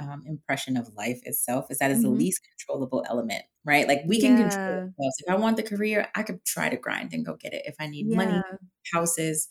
[0.00, 2.10] um, impression of life itself is that it's the Mhm.
[2.10, 3.88] least controllable element, right?
[3.88, 5.16] Like, we can control ourselves.
[5.26, 7.62] If I want the career, I could try to grind and go get it.
[7.66, 8.44] If I need money,
[8.92, 9.48] houses,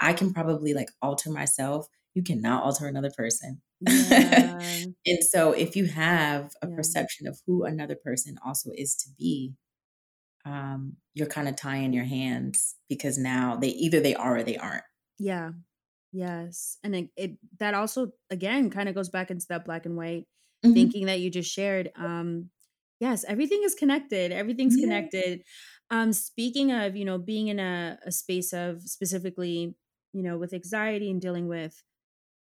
[0.00, 1.86] I can probably, like, alter myself.
[2.14, 3.62] You cannot alter another person.
[3.80, 4.84] Yeah.
[5.06, 6.68] And so if you have a Yeah.
[6.68, 9.54] perception of who another person also is to be,
[10.44, 14.84] um, you're kinda tying your hands because now they either they are or they aren't.
[15.18, 15.52] Yeah.
[16.12, 16.78] Yes.
[16.84, 20.26] And it, it that also again kind of goes back into that black and white
[20.62, 20.90] Mhm.
[20.90, 21.92] thinking that you just shared.
[21.96, 22.50] Um
[23.00, 24.32] yes, everything is connected.
[24.32, 24.78] Everything's Yeah.
[24.78, 25.42] connected.
[25.90, 29.76] Um speaking of, you know, being in a, a space of specifically,
[30.18, 31.84] you know, with anxiety and dealing with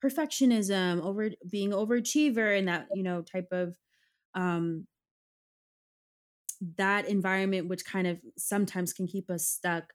[0.04, 3.78] perfectionism, over being overachiever and that, you know, type of
[4.36, 4.88] um
[6.78, 9.94] that environment which kind of sometimes can keep us stuck.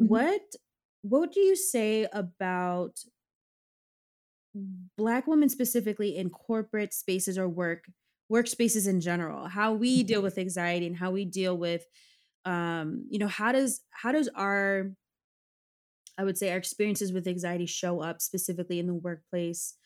[0.00, 0.26] Mhm.
[0.26, 0.42] What
[1.02, 2.98] what do you say about
[4.96, 7.84] black women specifically in corporate spaces or work
[8.32, 11.84] workspaces in general how we deal with anxiety and how we deal with
[12.44, 14.92] um you know how does how does our
[16.18, 19.76] i would say our experiences with anxiety show up specifically in the workplace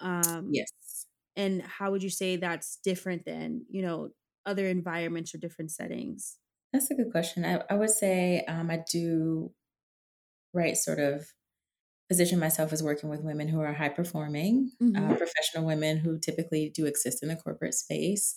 [0.00, 1.06] um Yes.
[1.36, 4.10] and how would you say that's different than you know
[4.46, 6.38] other environments or different settings
[6.72, 7.44] That's a good question.
[7.44, 9.54] I, I would say um, I do
[10.52, 11.26] right sort of
[12.08, 16.18] position myself as working with women who are high performing, uh, hmm professional women who
[16.18, 18.36] typically do exist in the corporate space.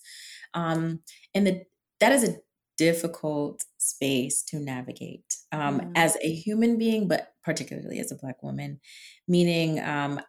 [0.53, 1.01] Um,
[1.35, 1.65] and the,
[1.99, 2.37] that is a
[2.77, 8.43] difficult space to navigate um, yeah as a human being, but particularly as a Black
[8.43, 8.79] woman.
[9.27, 10.21] Meaning, um,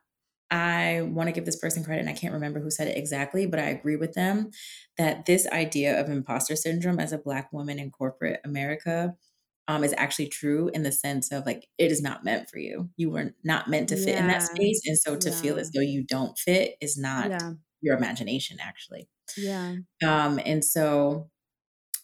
[0.51, 3.47] I want to give this person credit, and I can't remember who said it exactly,
[3.47, 4.51] but I agree with them
[4.97, 9.15] that this idea of imposter syndrome as a Black woman in corporate America
[9.69, 12.91] um, is actually true in the sense of like it is not meant for you.
[12.97, 15.81] You were not meant to fit in that space, and so to feel as though
[15.83, 19.09] you don't fit is not yeah your imagination, actually.
[19.37, 21.31] yeah Um, and so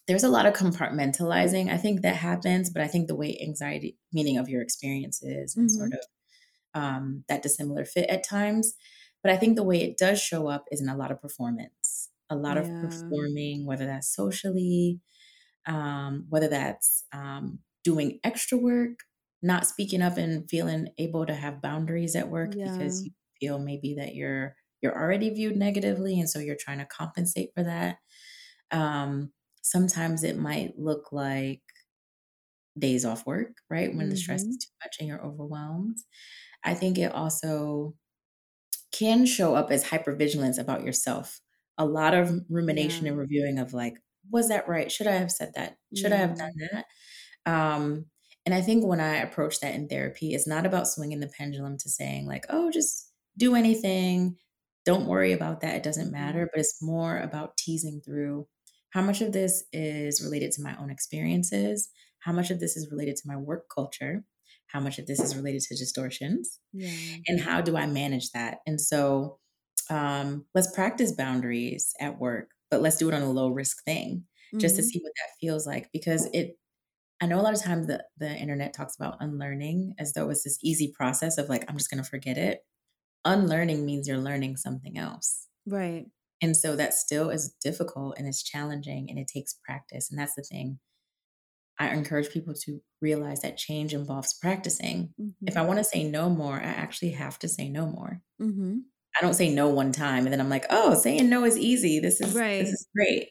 [0.07, 1.69] there's a lot of compartmentalizing.
[1.71, 5.71] I think that happens, but I think the way anxiety, meaning of your experiences, and
[5.71, 5.99] sort hmm of
[6.73, 8.75] um, that dissimilar fit at times.
[9.23, 12.11] But I think the way it does show up is in a lot of performance,
[12.29, 15.01] a lot of performing, whether that's socially,
[15.65, 18.99] um, whether that's um, doing extra work,
[19.41, 23.59] not speaking up and feeling able to have boundaries at work yeah because you feel
[23.59, 27.97] maybe that you're you're already viewed negatively, and so you're trying to compensate for that.
[28.71, 29.33] Um,
[29.65, 31.61] sometimes it might look like
[32.77, 33.93] days off work, right?
[33.95, 35.97] When the stress is hmm too much and you're overwhelmed.
[36.63, 37.95] I think it also
[38.91, 41.41] can show up as hypervigilance about yourself.
[41.77, 43.95] A lot of rumination Yeah, and reviewing of like,
[44.31, 44.91] was that right?
[44.91, 45.77] Should I have said that?
[45.93, 46.85] Should I have done that?
[47.51, 48.07] Um,
[48.45, 51.77] and I think when I approach that in therapy, it's not about swinging the pendulum
[51.79, 54.37] to saying like, oh, just do anything.
[54.85, 55.75] Don't worry about that.
[55.77, 56.49] It doesn't mhm, matter.
[56.51, 58.47] But it's more about teasing through
[58.95, 62.89] how much of this is related to my own experiences, how much of this is
[62.91, 64.25] related to my work culture,
[64.67, 68.59] how much of this is related to distortions yeah, and how do I manage that?
[68.65, 69.39] And so
[69.89, 74.25] um, let's practice boundaries at work, but let's do it on a low risk thing
[74.59, 75.89] just to mhm, see what that feels like.
[75.93, 76.57] Because it,
[77.21, 80.43] I know a lot of times the, the internet talks about unlearning as though it's
[80.43, 82.61] this easy process of like, I'm just going to forget it.
[83.25, 85.47] Unlearning means you're learning something else.
[85.65, 86.07] right,
[86.41, 90.09] And so that still is difficult and it's challenging and it takes practice.
[90.11, 90.79] And that's the thing.
[91.79, 95.13] I encourage people to realize that change involves practicing.
[95.45, 98.85] If I want to say no more, I actually have to say no more mhm,
[99.17, 101.99] I don't say no one time and then I'm like, "Oh, saying no is easy.
[101.99, 102.59] This is right.
[102.59, 103.29] this is great."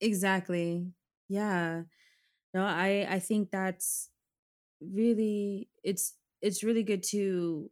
[0.00, 0.92] exactly,
[1.28, 1.84] yeah.
[2.54, 4.10] No, I I think that's
[4.80, 7.70] really it's it's really good to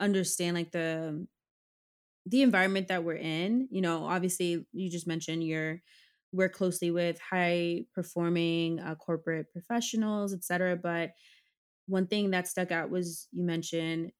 [0.00, 1.26] understand like the
[2.26, 3.68] the environment that we're in.
[3.70, 5.82] You know, obviously, you just mentioned you're
[6.32, 10.76] work closely with high performing uh, corporate professionals, et cetera.
[10.76, 11.12] But
[11.86, 14.12] one thing that stuck out was you mentioned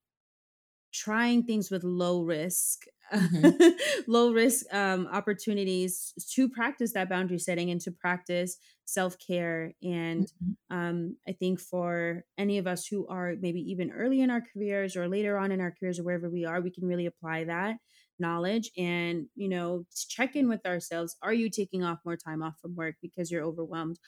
[0.96, 2.85] trying things with low risk
[3.20, 3.52] Mhm,
[4.09, 9.74] low risk um, opportunities to practice that boundary setting and to practice self-care.
[9.82, 14.30] And mhm, um, i think for any of us who are maybe even early in
[14.30, 17.06] our careers or later on in our careers or wherever we are we can really
[17.06, 17.76] apply that
[18.18, 21.16] knowledge and you know check in with ourselves.
[21.22, 23.98] Are you taking off more time off from work because you're overwhelmed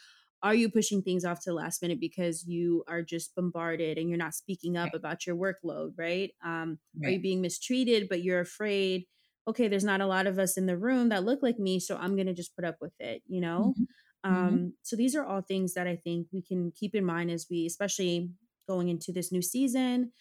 [0.42, 4.09] are you pushing things off to the last minute because you are just bombarded and
[4.09, 6.33] you're not speaking up right, about your workload, right?
[6.44, 9.07] Um, are you being mistreated, but you're afraid,
[9.48, 11.96] okay, there's not a lot of us in the room that look like me, so
[11.96, 13.77] I'm going to just put up with it, you know?
[13.77, 13.87] Mhm,
[14.29, 14.59] mhm.
[14.59, 17.46] Um, so these are all things that I think we can keep in mind as
[17.51, 18.33] we, especially
[18.68, 20.12] going into this new season,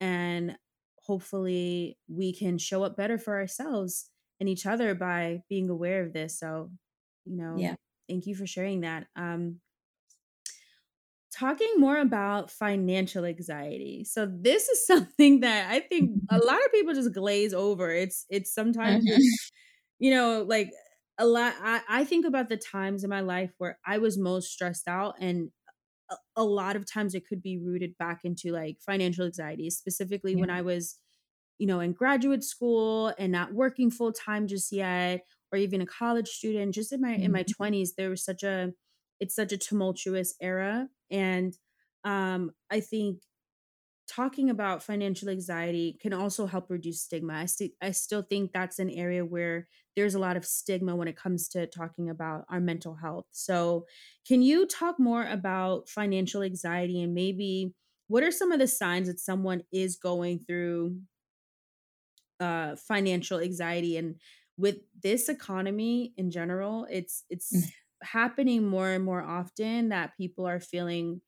[0.00, 0.58] and
[1.02, 4.10] hopefully we can show up better for ourselves
[4.40, 6.38] and each other by being aware of this.
[6.38, 6.70] So,
[7.24, 7.76] you know, Yeah.
[8.08, 9.06] thank you for sharing that.
[9.16, 9.60] Um,
[11.34, 14.04] Talking more about financial anxiety.
[14.04, 17.90] So this is something that I think a Mhm, lot of people just glaze over.
[17.90, 19.50] It's it's sometimes mhm, it's,
[19.98, 20.70] you know, like
[21.18, 24.52] a lot I, I think about the times in my life where I was most
[24.52, 25.50] stressed out and
[26.10, 30.34] a, a lot of times it could be rooted back into like financial anxiety, specifically
[30.34, 30.44] Yeah.
[30.44, 30.98] when I was,
[31.58, 35.86] you know, in graduate school and not working full time just yet, or even a
[35.86, 36.74] college student.
[36.74, 38.72] Just in my in my Mhm, 20s, there was such a
[39.20, 40.88] it's such a tumultuous era.
[41.14, 41.56] And
[42.04, 43.22] um, I think
[44.06, 47.34] talking about financial anxiety can also help reduce stigma.
[47.34, 51.08] I, st- I still think that's an area where there's a lot of stigma when
[51.08, 53.26] it comes to talking about our mental health.
[53.30, 53.86] So,
[54.26, 57.74] can you talk more about financial anxiety and maybe
[58.08, 61.00] what are some of the signs that someone is going through
[62.40, 64.20] uh financial anxiety and
[64.56, 67.62] with this economy in general it's Mm.
[67.62, 67.74] it's
[68.04, 71.20] happening more and more often that people are feeling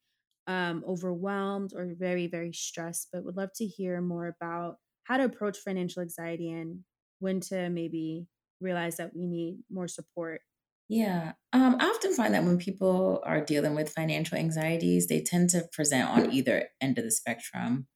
[0.46, 5.24] um overwhelmed or very very stressed but would love to hear more about how to
[5.24, 6.84] approach financial anxiety and
[7.18, 8.26] when to maybe
[8.60, 10.42] realize that we need more support
[10.88, 11.32] Yeah.
[11.52, 15.68] Um, I often find that when people are dealing with financial anxieties, they tend to
[15.72, 17.88] present on either end of the spectrum,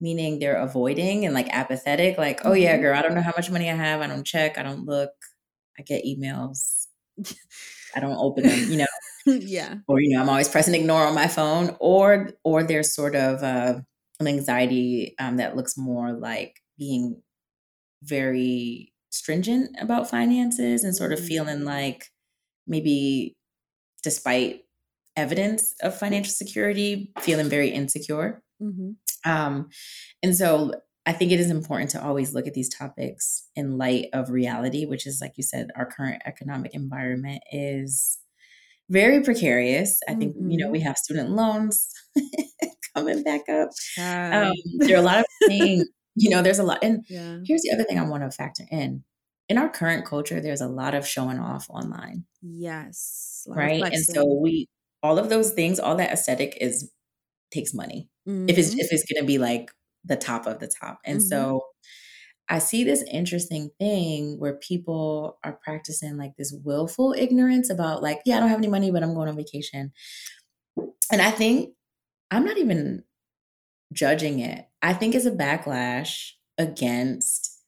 [0.00, 2.80] meaning they're avoiding and like apathetic, like, oh, yeah, Mhm.
[2.80, 4.00] girl, I don't know how much money I have.
[4.02, 4.58] I don't check.
[4.58, 5.12] I don't look.
[5.78, 6.88] I get emails.
[7.94, 8.86] I don't open them, you know,
[9.26, 11.76] yeah or, you know, I'm always pressing ignore on my phone.
[11.80, 13.80] Or, or there's sort of uh,
[14.20, 17.20] an anxiety um, that looks more like being
[18.02, 22.06] very stringent about finances and sort of Mm, feeling like
[22.66, 23.36] maybe
[24.02, 24.64] despite
[25.16, 28.42] evidence of financial security, feeling very insecure.
[28.60, 28.96] mhm.
[29.24, 29.68] Um,
[30.22, 30.72] and so
[31.06, 34.86] I think it is important to always look at these topics in light of reality,
[34.86, 38.18] which is, like you said, our current economic environment is
[38.90, 40.00] very precarious.
[40.08, 40.72] I think, you know, Mhm.
[40.72, 41.88] we have student loans
[42.96, 43.70] coming back up.
[44.32, 44.52] Um,
[44.86, 45.84] there are a lot of things,
[46.16, 46.80] you know, there's a lot.
[46.82, 49.04] And yeah here's the other thing I want to factor in.
[49.48, 53.68] In our current culture, there's a lot of showing off online yes a lot of
[53.68, 53.86] Right?
[53.92, 54.68] And so we
[55.02, 56.90] all of those things, all that aesthetic is
[57.52, 58.08] takes money.
[58.48, 59.70] If it's Mhm, if it's gonna be like
[60.04, 60.98] the top of the top.
[61.04, 61.28] And mhm.
[61.28, 61.62] so
[62.48, 68.20] I see this interesting thing where people are practicing like this willful ignorance about like,
[68.26, 69.92] yeah, I don't have any money, but I'm going on vacation.
[71.12, 71.74] And I think
[72.30, 73.04] I'm not even
[73.92, 74.66] judging it.
[74.82, 77.58] I think it's a backlash against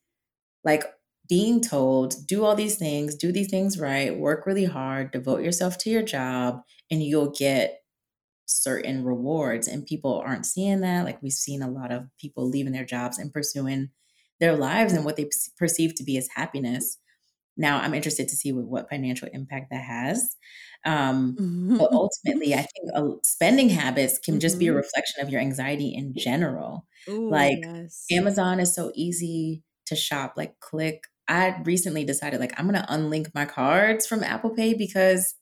[0.65, 0.85] like
[1.29, 5.79] being told, do all these things, do these things right, work really hard, devote yourself
[5.79, 6.61] to your job,
[6.91, 7.82] and you'll get
[8.47, 9.69] certain rewards.
[9.69, 11.05] And people aren't seeing that.
[11.05, 13.91] Like we've seen a lot of people leaving their jobs and pursuing
[14.41, 15.29] their lives and what they
[15.59, 16.99] perceive to be as happiness.
[17.57, 20.37] Now, I'm interested to see what, what financial impact that has.
[20.85, 21.41] Um,
[21.79, 24.75] but ultimately, I think uh, spending habits can just be a Mhm.
[24.75, 26.87] reflection of your anxiety in general.
[27.09, 28.09] Ooh, Like yes.
[28.11, 31.05] Amazon is so easy to shop, like click.
[31.29, 35.35] I recently decided like I'm gonna unlink my cards from Apple Pay because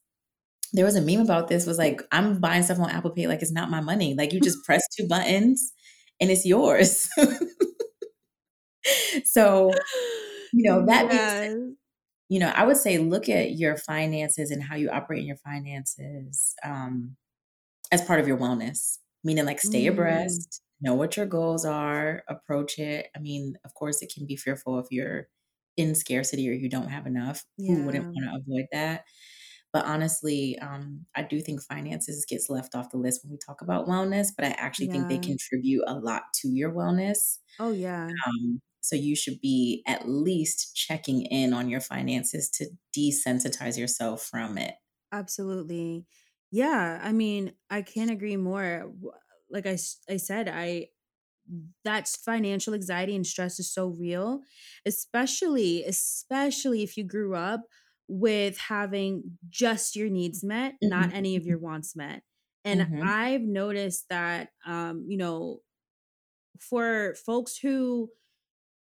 [0.73, 3.41] there was a meme about this was like I'm buying stuff on Apple Pay like
[3.41, 4.13] it's not my money.
[4.15, 5.73] Like you just press two buttons
[6.19, 7.09] and it's yours.
[9.25, 9.83] so,
[10.51, 11.75] you know, that Yes.
[12.29, 15.37] you know, I would say look at your finances and how you operate in your
[15.37, 17.17] finances um,
[17.91, 22.23] as part of your wellness, meaning like stay Mm, abreast, know what your goals are,
[22.29, 23.07] approach it.
[23.15, 25.27] I mean, of course, it can be fearful if you're
[25.77, 27.43] in scarcity or you don't have enough.
[27.67, 29.05] Who wouldn't want to avoid that?
[29.73, 33.61] But honestly, um, I do think finances gets left off the list when we talk
[33.61, 37.39] about wellness, but I actually think they contribute a lot to your wellness.
[37.57, 42.69] Oh, yeah, Um, so you should be at least checking in on your finances to
[42.97, 44.75] desensitize yourself from it.
[45.11, 46.05] absolutely.
[46.51, 48.91] Yeah, I mean, I can't agree more.
[49.49, 50.87] Like I said, I
[51.83, 54.41] that's financial anxiety and stress is so real,
[54.85, 57.61] especially especially if you grew up
[58.11, 62.23] with having just your needs met, not Mhm, any of your wants met.
[62.65, 63.01] And mhm.
[63.01, 65.61] I've noticed that um, you know,
[66.59, 68.09] for folks who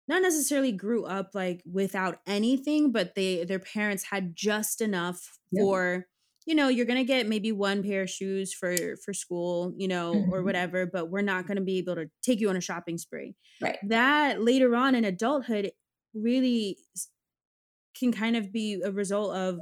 [0.08, 5.68] not necessarily grew up like without anything, but they their parents had just enough Yep.
[5.68, 6.08] for
[6.48, 8.76] you know, you're going to get maybe one pair of shoes for
[9.06, 10.44] for school, you know, or Mhm.
[10.44, 13.36] whatever, but we're not going to be able to take you on a shopping spree.
[13.60, 13.80] Right.
[13.84, 15.72] That later on in adulthood
[16.14, 16.80] really
[18.00, 19.60] can kind of be a result of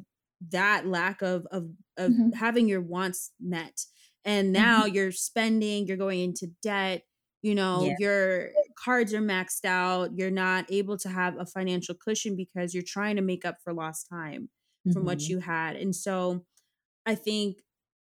[0.50, 3.86] that lack of of of Mhm, having your wants met.
[4.26, 4.86] And now mhm.
[4.86, 7.04] you're spending, you're going into debt,
[7.42, 7.98] you know, Yeah.
[7.98, 8.50] your
[8.84, 13.16] cards are maxed out, you're not able to have a financial cushion because you're trying
[13.18, 14.50] to make up for lost time
[14.92, 15.30] from what Mhm.
[15.30, 15.76] you had.
[15.76, 16.46] And so
[17.06, 17.60] I think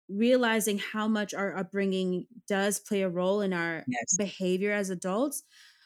[0.09, 4.17] realizing how much our upbringing does play a role in our Yes.
[4.17, 5.43] behavior as adults,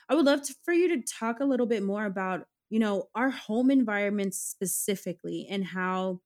[0.09, 3.09] I would love to, for you to talk a little bit more about, you know,
[3.15, 6.21] our home environments specifically and how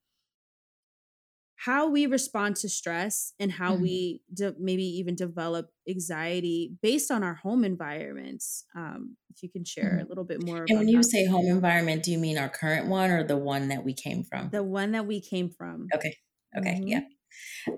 [1.55, 7.09] how we respond to stress and how Mhm, we de- maybe even develop anxiety based
[7.09, 8.63] on our home environments.
[8.75, 10.07] Um, if you can share a mhm.
[10.07, 12.87] little bit more And about when you say home environment, do you mean our current
[12.87, 14.51] one or the one that we came from?
[14.51, 15.93] The one that we came from.
[15.93, 16.13] Okay.
[16.57, 16.81] Okay.
[16.81, 17.01] hmm Yeah.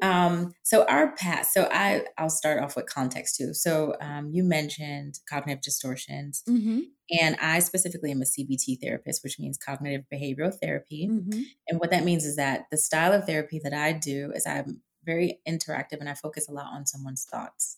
[0.01, 3.53] Um, so our past, so I I'll start off with context too.
[3.53, 6.79] So um, you mentioned cognitive distortions, hmm
[7.11, 11.07] and I specifically am a CBT therapist, which means cognitive behavioral therapy.
[11.07, 14.45] hmm And what that means is that the style of therapy that I do is
[14.45, 17.77] I'm very interactive and I focus a lot on someone's thoughts.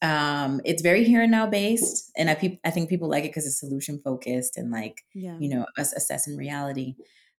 [0.00, 3.28] Um, it's very here and now based, and I pe- I think people like it
[3.30, 5.36] because it's solution focused and like Yeah.
[5.38, 6.94] you know us assessing reality.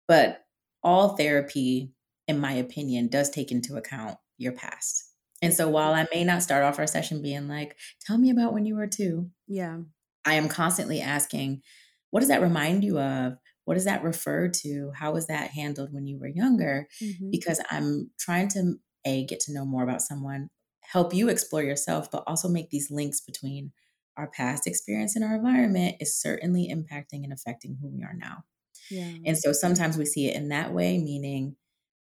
[0.09, 0.45] But
[0.83, 1.93] all therapy,
[2.29, 5.05] in my opinion, does take into account your past.
[5.43, 8.53] And so while I may not start off our session being like, "Tell me about
[8.55, 9.79] when you were two," Yeah.
[10.25, 11.63] I am constantly asking,
[12.11, 13.39] "What does that remind you of?
[13.65, 14.93] What does that refer to?
[14.95, 17.31] How was that handled when you were younger?" Mhm.
[17.31, 20.51] Because I'm trying to a get to know more about someone,
[20.81, 23.73] help you explore yourself, but also make these links between
[24.17, 28.45] our past experience and our environment is certainly impacting and affecting who we are now.
[28.91, 29.13] Yeah.
[29.25, 31.57] And so sometimes we see it in that way, meaning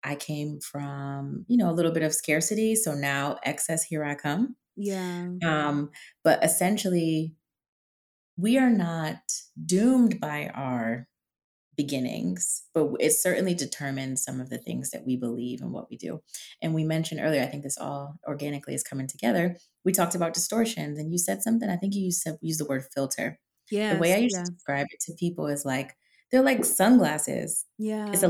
[0.04, 2.74] I came from, you know, a little bit of scarcity.
[2.74, 4.56] So now excess, here I come.
[4.76, 5.28] Yeah.
[5.44, 5.90] Um,
[6.22, 7.34] but essentially,
[8.36, 9.18] we are not
[9.64, 11.08] doomed by our
[11.76, 15.96] beginnings, but it certainly determines some of the things that we believe and what we
[15.96, 16.20] do.
[16.62, 19.56] And we mentioned earlier, I think this all organically is coming together.
[19.84, 21.68] We talked about distortions, and you said something.
[21.68, 23.38] I think you said use the word filter.
[23.70, 23.94] Yeah.
[23.94, 24.44] The way I used Yeah.
[24.44, 25.96] to describe it to people is like
[26.30, 27.64] they're like sunglasses.
[27.78, 28.10] Yeah.
[28.12, 28.28] It's a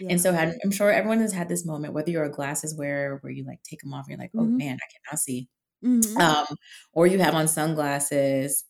[0.00, 0.08] Yeah.
[0.10, 3.18] And so I'm I'm sure everyone has had this moment, whether you're a glasses wearer
[3.22, 4.58] where you like take them off and you're like, oh Mhm.
[4.58, 5.48] man, I cannot see.
[5.84, 6.16] Mhm.
[6.20, 6.46] Um,
[6.92, 8.64] or you have on sunglasses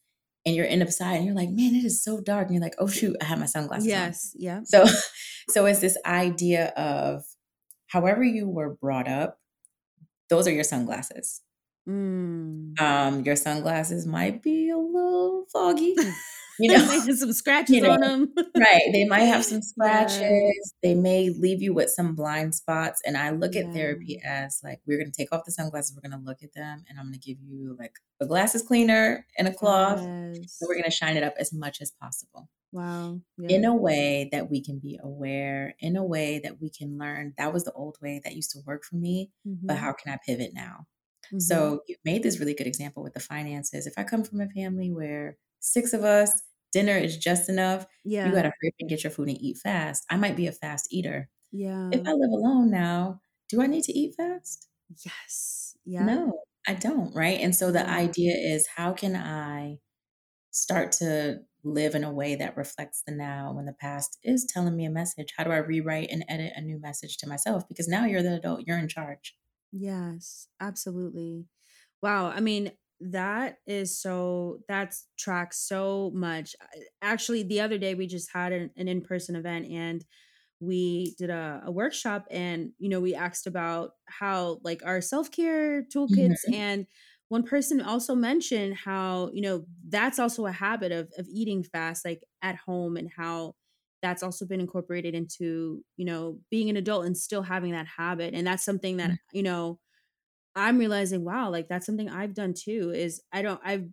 [0.45, 2.47] and you're in upside and you're like, man, it is so dark.
[2.47, 4.09] And you're like, oh shoot, I have my sunglasses on.
[4.09, 4.33] Yes.
[4.39, 4.61] Yeah.
[4.64, 4.85] So
[5.51, 7.24] so it's this idea of
[7.89, 9.41] however you were brought up,
[10.31, 11.43] those are your sunglasses.
[11.89, 12.81] Mm.
[12.81, 15.95] Um, your sunglasses might be a little foggy,
[16.59, 16.86] you know.
[16.86, 18.34] Might have some scratches You know, on them.
[18.57, 18.82] right.
[18.92, 20.07] They might have some Yeah.
[20.07, 20.74] scratches.
[20.82, 23.00] They may leave you with some blind spots.
[23.07, 26.09] And I look at therapy as like, we're going to take off the sunglasses, we're
[26.09, 29.26] going to look at them, and I'm going to give you like a glasses cleaner
[29.38, 30.00] and a cloth.
[30.00, 30.59] And Yes.
[30.61, 33.20] we're going to shine it up as much as possible Wow.
[33.38, 37.34] in a way that we can be aware, in a way that we can learn.
[37.38, 39.80] That was the old way that used to work for me, but Mhm.
[39.80, 40.86] how can I pivot now?
[41.32, 41.40] Mhm.
[41.42, 43.86] So you made this really good example with the finances.
[43.86, 45.36] If I come from a family where
[45.67, 46.43] six of us,
[46.73, 48.27] dinner is just enough, Yeah.
[48.27, 50.05] you gotta hurry and get your food and eat fast.
[50.11, 51.31] I might be a fast eater.
[51.53, 51.93] Yeah.
[51.93, 54.69] If I live alone now, do I need to eat fast?
[55.05, 55.77] Yes.
[55.85, 56.27] Yeah.
[56.31, 57.41] No, I don't, right?
[57.41, 57.91] And so the Yeah.
[57.91, 59.81] idea is how can I
[60.53, 64.77] start to live in a way that reflects the now when the past is telling
[64.77, 65.35] me a message?
[65.37, 67.69] How do I rewrite and edit a new message to myself?
[67.69, 69.39] Because now you're the adult, you're in charge.
[69.73, 70.49] Yes.
[70.61, 71.47] Absolutely.
[72.03, 72.29] Wow.
[72.29, 76.55] I mean, that is so that's tracks so much.
[77.03, 80.05] Actually, the other day we just had an, an in-person event and
[80.61, 85.84] we did a, a workshop and you know we asked about how like our self-care
[85.84, 86.53] toolkits Mhm.
[86.53, 86.86] and
[87.28, 92.05] one person also mentioned how you know that's also a habit of of eating fast
[92.05, 93.55] like at home and how
[94.03, 98.34] that's also been incorporated into you know being an adult and still having that habit
[98.34, 99.78] and that's something that Mm, you know
[100.57, 103.88] i'm realizing wow like that's something i've done too is i don't i've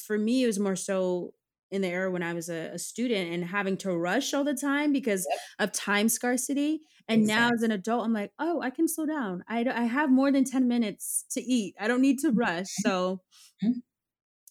[0.00, 1.34] for me it was more so
[1.70, 4.54] in the era when i was a, a student and having to rush all the
[4.54, 8.70] time because Yep, of time scarcity and now as an adult i'm like oh i
[8.70, 9.44] can slow down.
[9.48, 11.74] I, I have more than 10 minutes to eat.
[11.78, 12.68] I don't need to rush.
[12.70, 13.22] So
[13.62, 13.80] Mhm.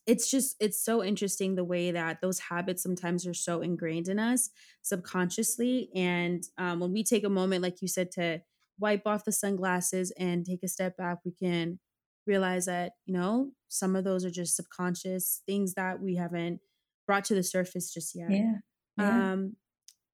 [0.05, 4.18] it's just it's so interesting the way that those habits sometimes are so ingrained in
[4.18, 4.49] us
[4.82, 8.41] subconsciously and um, when we take a moment like you said to
[8.80, 11.80] wipe off the sunglasses and take a step back we can
[12.26, 16.62] realize that you know some of those are just subconscious things that we haven't
[17.08, 18.60] brought to the surface just yet Yeah,
[18.96, 19.24] yeah.
[19.24, 19.56] um,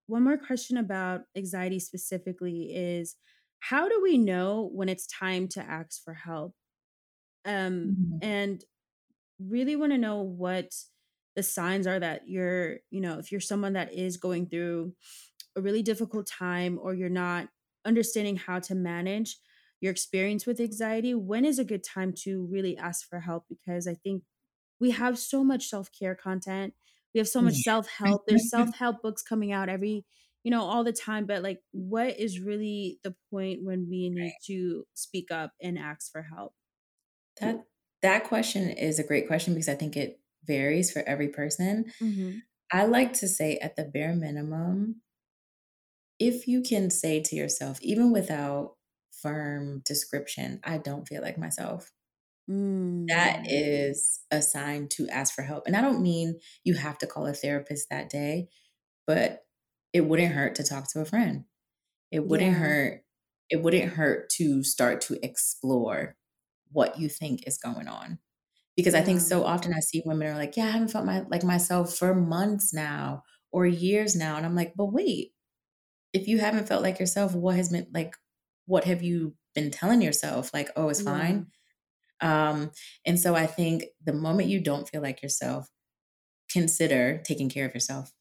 [0.07, 3.15] one more question about anxiety specifically is
[3.61, 6.55] how do we know when it's time to ask for help
[7.45, 8.21] um, Mhm.
[8.21, 8.63] and
[9.39, 10.73] really want to know what
[11.35, 14.95] the signs are that you're, you know, if you're someone that is going through
[15.55, 17.49] a really difficult time or you're not
[17.85, 19.37] understanding how to manage
[19.81, 23.45] your experience with anxiety, when is a good time to really ask for help?
[23.49, 24.23] Because I think
[24.79, 26.73] we have so much self-care content.
[27.13, 28.25] We have so much self-help.
[28.27, 30.05] There's self-help books coming out every,
[30.43, 31.25] you know, all the time.
[31.25, 36.11] But like, what is really the point when we need to speak up and ask
[36.11, 36.53] for help?
[37.41, 37.65] That
[38.01, 41.91] that question is a great question because I think it varies for every person.
[41.99, 45.01] hmm I like to say at the bare minimum,
[46.19, 48.77] if you can say to yourself, even without
[49.11, 51.91] firm description, I don't feel like myself.
[53.07, 53.47] That Mm.
[53.47, 55.67] is a sign to ask for help.
[55.67, 58.49] And I don't mean you have to call a therapist that day,
[59.07, 59.45] but
[59.93, 61.45] it wouldn't hurt to talk to a friend.
[62.11, 62.57] It wouldn't Yeah.
[62.57, 63.03] hurt
[63.51, 66.17] it wouldn't hurt to start to explore
[66.71, 68.19] what you think is going on.
[68.77, 71.21] Because I think so often I see women are like, "Yeah, I haven't felt my
[71.29, 75.34] like myself for months now or years now." And I'm like, "But wait,
[76.15, 78.15] if you haven't felt like yourself, what has been like
[78.67, 80.53] what have you been telling yourself?
[80.55, 81.03] Like, oh, it's Yeah.
[81.03, 81.51] fine."
[82.21, 82.71] Um,
[83.05, 85.69] and so I think the moment you don't feel like yourself,
[86.51, 88.11] consider taking care of yourself.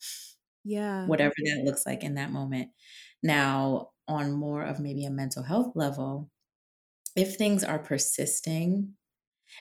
[0.64, 1.10] Yeah.
[1.10, 2.70] Whatever that looks like in that moment.
[3.22, 6.30] Now, on more of maybe a mental health level,
[7.16, 8.96] if things are persisting,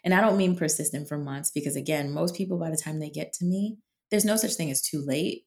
[0.04, 3.10] and I don't mean persistent for months because again, most people by the time they
[3.10, 3.80] get to me,
[4.12, 5.46] there's no such thing as too late.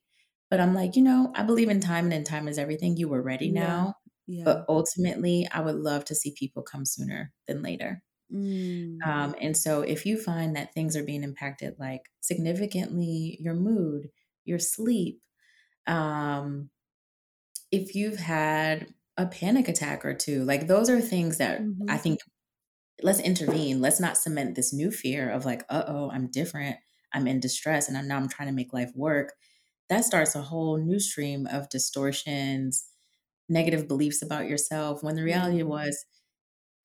[0.51, 2.97] But I'm like, you know, I believe in time and in time is everything.
[2.97, 3.94] You were ready now.
[4.26, 4.44] Yeah.
[4.44, 8.03] But ultimately, I would love to see people come sooner than later.
[8.32, 8.99] Mm.
[9.05, 14.11] Um, and so if you find that things are being impacted, like significantly, your mood,
[14.44, 15.22] your sleep,
[15.86, 16.70] um,
[17.70, 21.88] if you've had a panic attack or two, like those are things that Mhm.
[21.88, 22.20] I think
[23.03, 23.80] let's intervene.
[23.80, 26.78] Let's not cement this new fear of like, uh oh, I'm different.
[27.12, 29.34] I'm in distress and I'm now I'm trying to make life work.
[29.89, 32.89] That starts a whole new stream of distortions,
[33.49, 35.03] negative beliefs about yourself.
[35.03, 35.68] When the reality mm-hmm.
[35.68, 36.05] was,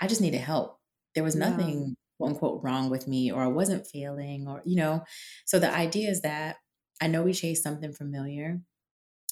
[0.01, 0.79] I just needed help.
[1.15, 1.49] There was Yeah.
[1.49, 5.03] nothing quote unquote wrong with me, or I wasn't failing, or, you know.
[5.45, 6.57] So the idea is that
[7.01, 8.61] I know we chase something familiar,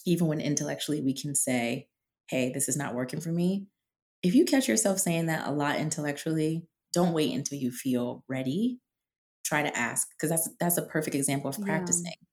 [0.05, 1.89] even when intellectually we can say,
[2.30, 3.67] hey, this is not working for me.
[4.24, 8.80] If you catch yourself saying that a lot intellectually, don't wait until you feel ready.
[9.45, 12.28] Try to ask because that's that's a perfect example of Yeah.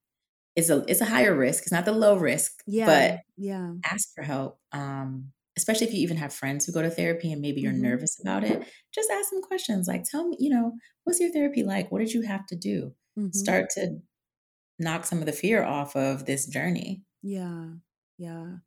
[0.57, 1.65] It's a it's a higher risk.
[1.65, 3.09] It's not the low risk, Yeah.
[3.09, 3.75] but Yeah.
[3.85, 4.61] ask for help.
[4.73, 7.91] Um, especially if you even have friends who go to therapy and maybe you're Mhm.
[7.91, 11.65] nervous about it, just ask them questions like, "Tell me, you know, what's your therapy
[11.65, 11.93] like?
[11.93, 13.57] What did you have to do?" Mhm.
[13.57, 14.01] Start to
[14.81, 17.05] knock some of the fear off of this journey.
[17.23, 17.75] Yeah.
[18.19, 18.59] Yeah.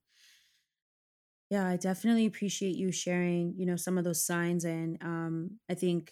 [1.50, 5.74] Yeah, I definitely appreciate you sharing, you know, some of those signs and um I
[5.76, 6.12] think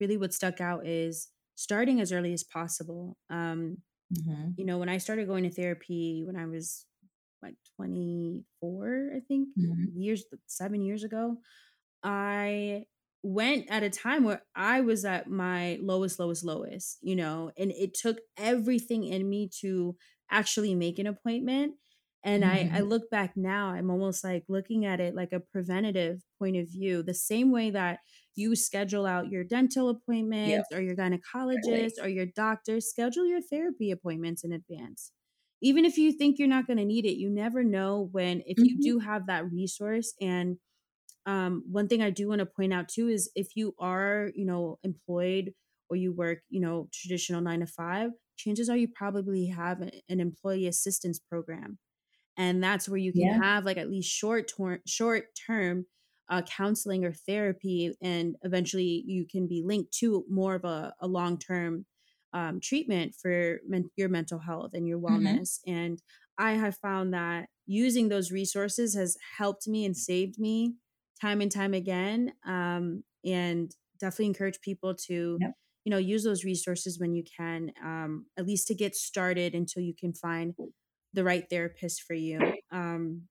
[0.00, 3.18] really what stuck out is starting as early as possible.
[3.28, 4.58] Um Mhm.
[4.58, 6.86] you know, when I started going to therapy when I was
[7.42, 9.88] like 24, I think, Mhm.
[9.94, 11.38] years 7 years ago,
[12.02, 12.86] I
[13.22, 17.72] went at a time where I was at my lowest, lowest, lowest, you know, and
[17.72, 19.96] it took everything in me to
[20.30, 21.74] actually make an appointment.
[22.24, 26.22] And I, I look back now, I'm almost like looking at it like a preventative
[26.38, 28.00] point of view, the same way that
[28.38, 29.88] you schedule out your dental
[30.42, 35.12] Yep, appointments or your gynecologist or your doctor, schedule your therapy appointments in advance.
[35.60, 38.64] Even if you think you're not going to need it, you never know when, if
[38.64, 38.80] you Mhm.
[38.80, 40.58] do have that resource and
[41.26, 44.44] um, one thing I do want to point out too is if you are, you
[44.46, 45.52] know, employed
[45.90, 50.20] or you work, you know, traditional nine to five, chances are you probably have an
[50.20, 51.78] employee assistance program
[52.36, 53.42] and that's where you can Yeah.
[53.42, 55.86] have like at least short term short term
[56.28, 61.06] uh, counseling or therapy and eventually you can be linked to more of a, a
[61.08, 61.86] long term
[62.32, 65.38] um, treatment for men- your mental health and your Mhm.
[65.38, 66.02] wellness and
[66.36, 70.74] i have found that using those resources has helped me and saved me
[71.20, 75.54] time and time again um, and definitely encourage people to Yep.
[75.84, 79.82] you know use those resources when you can um, at least to get started until
[79.82, 80.54] you can find
[81.14, 82.58] the right therapist for you.
[82.70, 83.28] Um,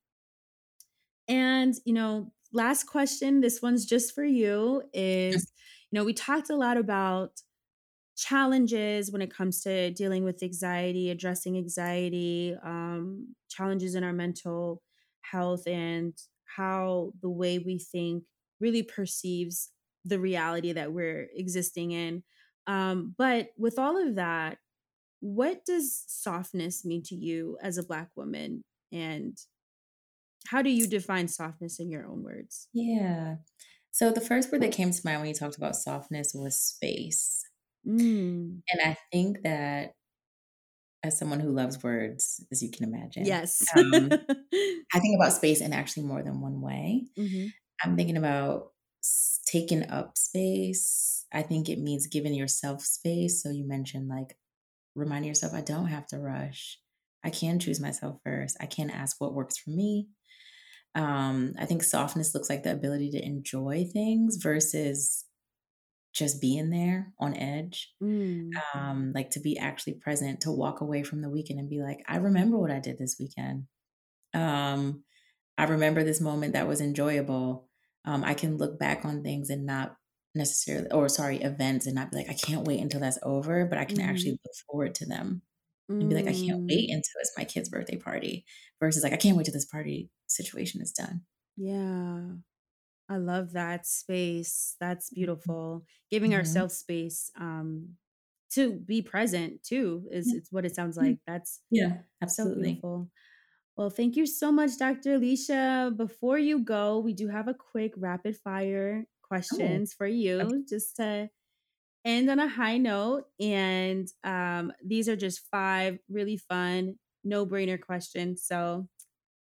[1.27, 5.51] and, you know, last question, this one's just for you is,
[5.91, 7.31] you know, we talked a lot about
[8.15, 14.81] challenges when it comes to dealing with anxiety, addressing anxiety, um, challenges in our mental
[15.21, 16.13] health, and
[16.55, 18.23] how the way we think
[18.59, 19.71] really perceives
[20.03, 22.23] the reality that we're existing in.
[22.65, 24.57] Um, but with all of that,
[25.19, 28.63] what does softness mean to you as a Black woman?
[28.91, 29.37] And
[30.49, 32.67] how do you define softness in your own words?
[32.73, 33.37] Yeah.
[33.91, 37.43] So the first word that came to mind when you talked about softness was space.
[37.85, 38.61] Mm.
[38.71, 39.93] And I think that
[41.03, 43.63] as someone who loves words, as you can imagine, Yes.
[43.75, 44.09] um,
[44.93, 47.05] I think about space in actually more than one way.
[47.15, 47.47] hmm
[47.83, 48.71] I'm thinking about
[49.45, 51.25] taking up space.
[51.31, 53.43] I think it means giving yourself space.
[53.43, 54.35] So you mentioned like
[54.95, 56.79] reminding yourself, I don't have to rush.
[57.23, 58.57] I can choose myself first.
[58.59, 60.07] I can ask what works for me.
[60.97, 65.25] Um, I think softness looks like the ability to enjoy things versus
[66.13, 67.93] just being there on edge.
[68.01, 68.63] Mm.
[68.73, 72.03] Um, like to be actually present, to walk away from the weekend and be like,
[72.07, 73.67] I remember what I did this weekend.
[74.33, 75.03] Um,
[75.57, 77.69] I remember this moment that was enjoyable.
[78.05, 79.97] Um, I can look back on things and not
[80.35, 83.79] necessarily, or sorry, events and not be like, I can't wait until that's over, but
[83.79, 85.43] I can actually hmm look forward to them
[85.99, 86.95] and be like, I can't wait Mm.
[86.95, 88.45] until it's my kid's birthday party
[88.79, 91.25] versus like, I can't wait till this party situation is done.
[91.55, 92.35] Yeah.
[93.09, 94.75] I love that space.
[94.79, 95.11] That's
[95.45, 95.57] Mhm.
[95.61, 95.85] beautiful.
[96.11, 96.35] Giving Mhm.
[96.35, 97.97] ourselves space um
[98.51, 100.33] to be present too is Yeah.
[100.33, 101.19] it's what it sounds like.
[101.27, 102.03] That's Yeah.
[102.25, 102.51] so Absolutely.
[102.51, 103.11] beautiful.
[103.77, 105.15] Well, thank you so much, Dr.
[105.15, 105.93] Alicia.
[105.97, 109.07] Before you go, we do have a quick rapid fire
[109.51, 110.07] Oh, questions for
[110.41, 110.57] okay.
[110.57, 111.29] you just to
[112.07, 113.25] end on a high note.
[113.39, 118.43] And um, these are just five really fun, no brainer questions.
[118.45, 118.87] So,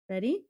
[0.08, 0.42] ready?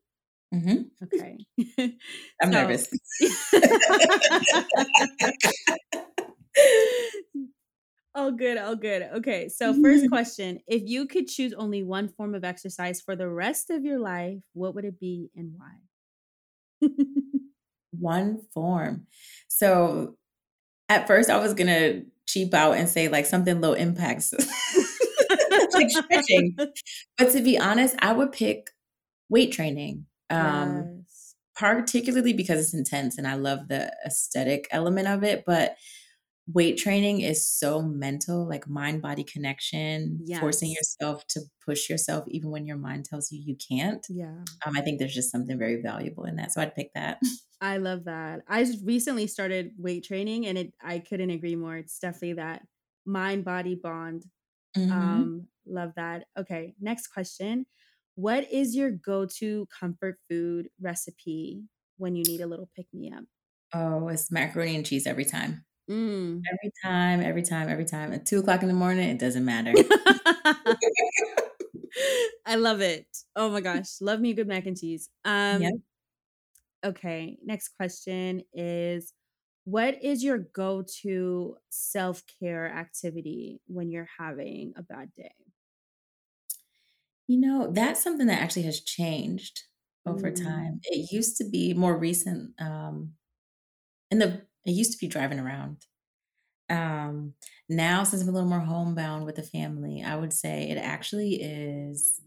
[0.53, 0.83] Mm-hmm.
[1.03, 1.37] Okay.
[2.41, 2.87] I'm so, nervous.
[8.15, 8.57] oh, good.
[8.57, 9.03] Oh, good.
[9.15, 9.49] Okay.
[9.49, 13.69] So, first question If you could choose only one form of exercise for the rest
[13.69, 15.73] of your life, what would it be and why?
[17.91, 19.07] one form.
[19.47, 20.17] So,
[20.89, 24.33] at first, I was going to cheap out and say like something low impacts,
[25.73, 26.55] like stretching.
[27.17, 28.71] But to be honest, I would pick
[29.29, 30.05] weight training.
[30.29, 31.35] Um, yes.
[31.55, 35.75] particularly because it's intense and I love the aesthetic element of it, but
[36.47, 40.39] weight training is so mental, like mind body connection, yes.
[40.39, 44.05] forcing yourself to push yourself even when your mind tells you you can't.
[44.09, 44.37] Yeah.
[44.65, 46.53] Um, I think there's just something very valuable in that.
[46.53, 47.19] So I'd pick that.
[47.61, 48.41] I love that.
[48.47, 51.77] I recently started weight training and it I couldn't agree more.
[51.77, 52.61] It's definitely that
[53.05, 54.25] mind body bond.
[54.77, 54.91] Mm-hmm.
[54.91, 56.25] Um, love that.
[56.37, 57.65] Okay, next question.
[58.15, 61.63] What is your go-to comfort food recipe
[61.97, 63.23] when you need a little pick me up?
[63.73, 65.65] Oh, it's macaroni and cheese every time.
[65.89, 66.41] Mm.
[66.51, 68.11] Every time, every time, every time.
[68.11, 69.73] At two o'clock in the morning, it doesn't matter.
[72.45, 73.07] I love it.
[73.35, 74.01] Oh my gosh.
[74.01, 75.09] Love me a good mac and cheese.
[75.23, 75.73] Um yep.
[76.85, 79.13] okay, next question is
[79.63, 85.33] what is your go-to self-care activity when you're having a bad day?
[87.27, 89.63] You know, that's something that actually has changed
[90.05, 90.43] over mm.
[90.43, 90.81] time.
[90.83, 93.13] It used to be more recent um
[94.11, 95.85] in the it used to be driving around.
[96.69, 97.33] Um,
[97.69, 101.35] now, since I'm a little more homebound with the family, I would say it actually
[101.35, 102.21] is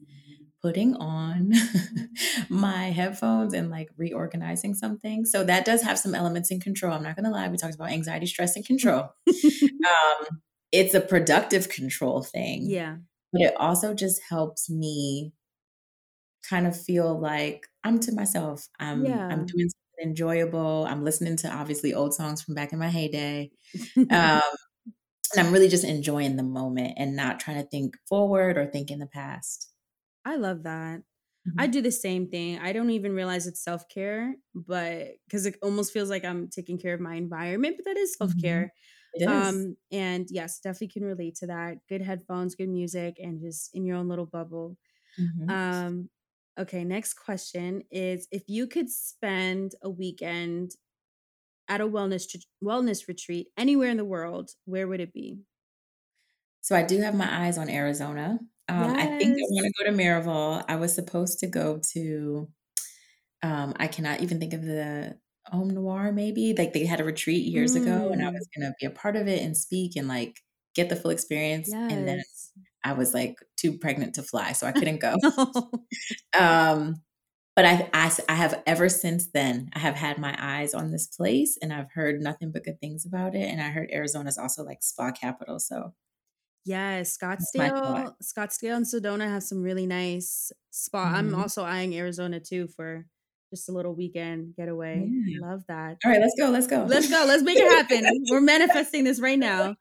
[0.62, 1.52] putting on
[2.48, 5.24] my headphones and like reorganizing something.
[5.24, 6.92] So that does have some elements in control.
[6.92, 7.48] I'm not going to lie.
[7.48, 9.08] We talked about anxiety, stress, and control.
[9.28, 10.40] um,
[10.72, 12.64] it's a productive control thing.
[12.68, 12.96] Yeah.
[13.32, 15.32] But it also just helps me
[16.48, 18.68] kind of feel like I'm to myself.
[18.80, 19.28] I'm yeah.
[19.30, 19.68] I'm doing
[20.02, 20.86] enjoyable.
[20.88, 23.50] I'm listening to obviously old songs from back in my heyday.
[24.10, 24.42] Um,
[25.36, 28.90] and I'm really just enjoying the moment and not trying to think forward or think
[28.90, 29.70] in the past.
[30.24, 31.00] I love that.
[31.46, 31.60] Mm-hmm.
[31.60, 32.58] I do the same thing.
[32.58, 36.78] I don't even realize it's self care, but because it almost feels like I'm taking
[36.78, 38.72] care of my environment, but that is self care.
[39.20, 39.48] Mm-hmm.
[39.48, 41.78] Um, and yes, definitely can relate to that.
[41.88, 44.76] Good headphones, good music, and just in your own little bubble.
[45.18, 45.50] Mm-hmm.
[45.50, 46.08] Um,
[46.58, 50.72] Okay, next question is if you could spend a weekend
[51.68, 52.24] at a wellness
[52.62, 55.38] wellness retreat anywhere in the world, where would it be?
[56.60, 58.40] So I do have my eyes on Arizona.
[58.68, 58.98] Um, yes.
[58.98, 60.64] I think I want to go to Miraval.
[60.68, 62.48] I was supposed to go to.
[63.42, 66.10] Um, I cannot even think of the Home Noir.
[66.12, 67.82] Maybe like they had a retreat years mm.
[67.82, 68.60] ago, and I was mm.
[68.60, 70.40] going to be a part of it and speak and like
[70.74, 71.68] get the full experience.
[71.70, 71.92] Yes.
[71.92, 72.22] And then
[72.84, 75.16] I was like too pregnant to fly, so I couldn't go.
[76.38, 77.02] um,
[77.56, 81.08] but I, I, I have ever since then, I have had my eyes on this
[81.08, 83.48] place and I've heard nothing but good things about it.
[83.48, 85.58] And I heard Arizona is also like spa capital.
[85.58, 85.92] So
[86.64, 91.06] Yes, Scottsdale, Scottsdale and Sedona have some really nice spa.
[91.06, 91.14] Mm-hmm.
[91.16, 93.06] I'm also eyeing Arizona too for
[93.50, 95.08] just a little weekend getaway.
[95.10, 95.48] Yeah.
[95.48, 95.96] Love that.
[96.04, 96.50] All right, let's go.
[96.50, 96.84] Let's go.
[96.84, 97.24] Let's go.
[97.26, 98.06] Let's make it happen.
[98.30, 99.76] We're manifesting this right now.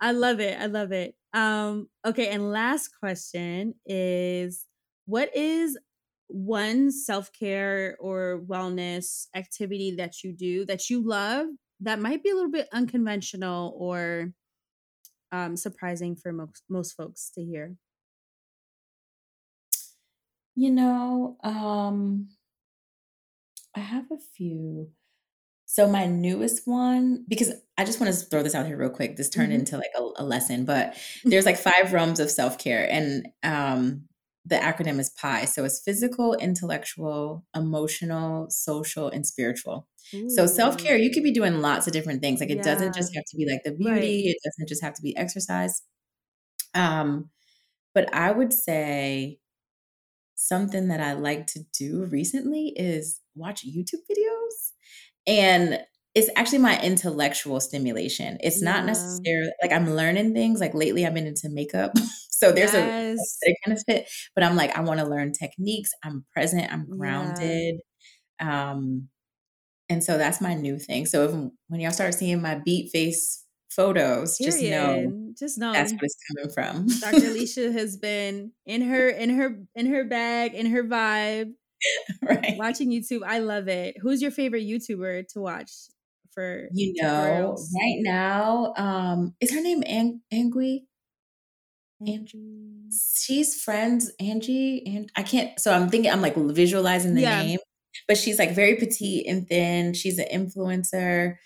[0.00, 0.58] I love it.
[0.60, 1.16] I love it.
[1.32, 4.66] Um, okay, and last question is
[5.06, 5.78] what is
[6.28, 11.46] one self-care or wellness activity that you do that you love
[11.80, 14.32] that might be a little bit unconventional or
[15.32, 17.76] um, surprising for most most folks to hear?
[20.54, 22.28] You know, um,
[23.74, 24.92] I have a few.
[25.72, 29.16] So my newest one, because I just want to throw this out here real quick.
[29.16, 29.60] This turned mm-hmm.
[29.60, 30.94] into like a, a, lesson, but
[31.24, 34.02] there's like five realms of self care, and um,
[34.44, 35.46] the acronym is PI.
[35.46, 39.88] So it's physical, intellectual, emotional, social, and spiritual.
[40.12, 40.28] Ooh.
[40.28, 42.40] So self care, you could be doing lots of different things.
[42.40, 42.64] Like it yeah.
[42.64, 43.90] doesn't just have to be like the beauty.
[43.90, 44.04] Right.
[44.26, 45.80] It doesn't just have to be exercise.
[46.74, 47.30] Um,
[47.94, 49.38] but I would say
[50.34, 54.71] something that I like to do recently is watch YouTube videos.
[55.26, 55.80] And
[56.14, 58.38] it's actually my intellectual stimulation.
[58.42, 58.72] It's yeah.
[58.72, 60.60] not necessarily like I'm learning things.
[60.60, 61.92] Like lately, I've been into makeup.
[62.30, 63.38] so there's yes.
[63.46, 65.90] a, a kind of fit, but I'm like, I want to learn techniques.
[66.04, 67.76] I'm present, I'm grounded.
[68.40, 68.70] Yeah.
[68.72, 69.08] Um,
[69.88, 71.06] and so that's my new thing.
[71.06, 71.32] So if,
[71.68, 74.52] when y'all start seeing my beat face photos, Period.
[74.52, 76.86] just know, just know that's what it's coming from.
[77.00, 77.26] Dr.
[77.30, 81.52] Alicia has been in her, in her, in her bag, in her vibe,
[82.22, 82.56] right.
[82.56, 83.22] watching YouTube.
[83.26, 83.96] I love it.
[84.00, 85.70] Who's your favorite YouTuber to watch?
[86.32, 88.72] for you know right now?
[88.76, 90.80] Um, is her name Ang- Angui?
[92.06, 92.88] Angie.
[93.16, 95.58] She's friends, Angie, and I can't.
[95.60, 97.42] So I'm thinking, I'm like visualizing the yeah.
[97.42, 97.58] name,
[98.08, 99.94] but she's like very petite and thin.
[99.94, 101.36] She's an influencer,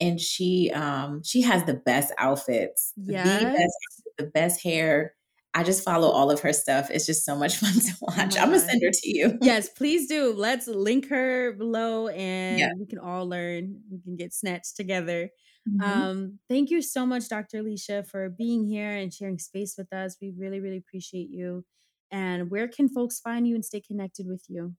[0.00, 3.40] and she um she has the best outfits, yes.
[3.40, 5.14] the best, the best hair.
[5.54, 6.90] I just follow all of her stuff.
[6.90, 8.36] It's just so much fun to oh watch.
[8.36, 9.38] Oh I'm gonna send her to you.
[9.42, 10.32] Yes, please do.
[10.32, 12.70] Let's link her below, and yeah.
[12.78, 13.80] we can all learn.
[13.90, 15.30] We can get snatched together.
[15.68, 15.82] Mm-hmm.
[15.82, 17.58] Um, thank you so much, Dr.
[17.58, 20.16] Alicia, for being here and sharing space with us.
[20.20, 21.64] We really, really appreciate you.
[22.10, 24.74] And where can folks find you and stay connected with you?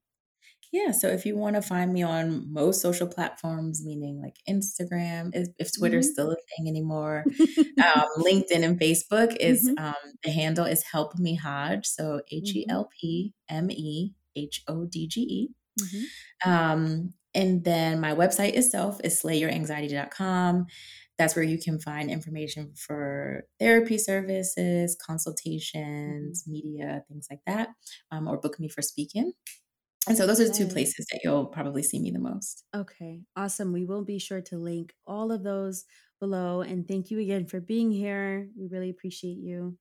[0.74, 5.30] Yeah, so if you want to find me on most social platforms, meaning like Instagram,
[5.36, 6.14] if, if Twitter's mm-hmm.
[6.14, 7.24] still a thing anymore,
[7.60, 9.86] um, LinkedIn and Facebook is mm-hmm.
[9.86, 14.64] um, the handle is Help Me Hodge, so H E L P M E H
[14.68, 15.50] O D G E.
[15.80, 16.52] Mm-hmm.
[16.52, 20.66] Um, and then my website itself is slayyouranxiety.com.
[21.20, 26.52] That's where you can find information for therapy services, consultations, mm-hmm.
[26.52, 27.70] media, things like that,
[28.12, 29.34] um, or book me for speaking.
[30.08, 32.66] And so those are the two places that you'll probably see me the most.
[32.76, 33.72] Okay, awesome.
[33.72, 35.86] We will be sure to link all of those
[36.20, 36.62] below.
[36.62, 38.50] And thank you again for being here.
[38.58, 39.78] We really appreciate you.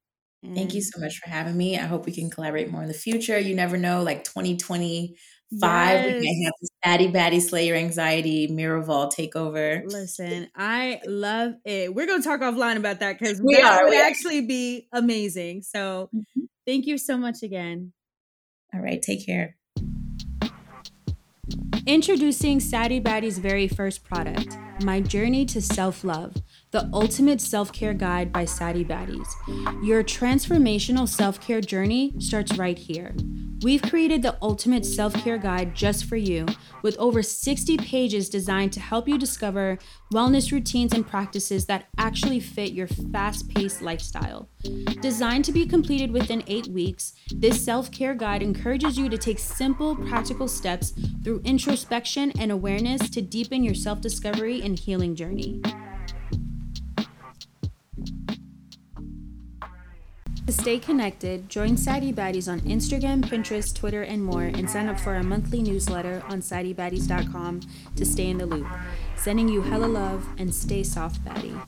[0.54, 1.78] Thank you so much for having me.
[1.78, 3.38] I hope we can collaborate more in the future.
[3.38, 5.14] You never know, like 2025,
[5.52, 6.04] yes.
[6.06, 9.82] we may have this Batty Batty Slay Your Anxiety Miraval takeover.
[9.86, 11.94] Listen, I love it.
[11.94, 14.46] We're going to talk offline about that because that are, would actually are.
[14.48, 15.62] be amazing.
[15.62, 16.40] So mm-hmm.
[16.66, 17.92] thank you so much again.
[18.74, 19.56] All right, take care.
[21.86, 26.34] Introducing Saddi Baddies very first product, My Journey to Self Love,
[26.72, 29.28] the ultimate self care guide by Saddi Baddies.
[29.84, 33.14] Your transformational self care journey starts right here.
[33.62, 36.46] We've created the ultimate self care guide just for you,
[36.82, 39.78] with over 60 pages designed to help you discover
[40.12, 44.48] wellness routines and practices that actually fit your fast paced lifestyle.
[45.00, 49.38] Designed to be completed within eight weeks, this self care guide encourages you to take
[49.38, 55.14] simple, practical steps through introspection and awareness to deepen your self discovery and and healing
[55.14, 55.60] journey.
[60.46, 64.98] To stay connected, join Saddi Baddies on Instagram, Pinterest, Twitter, and more, and sign up
[64.98, 67.60] for our monthly newsletter on SaddiBaddies.com
[67.96, 68.66] to stay in the loop.
[69.14, 71.60] Sending you hella love and stay soft, Baddie.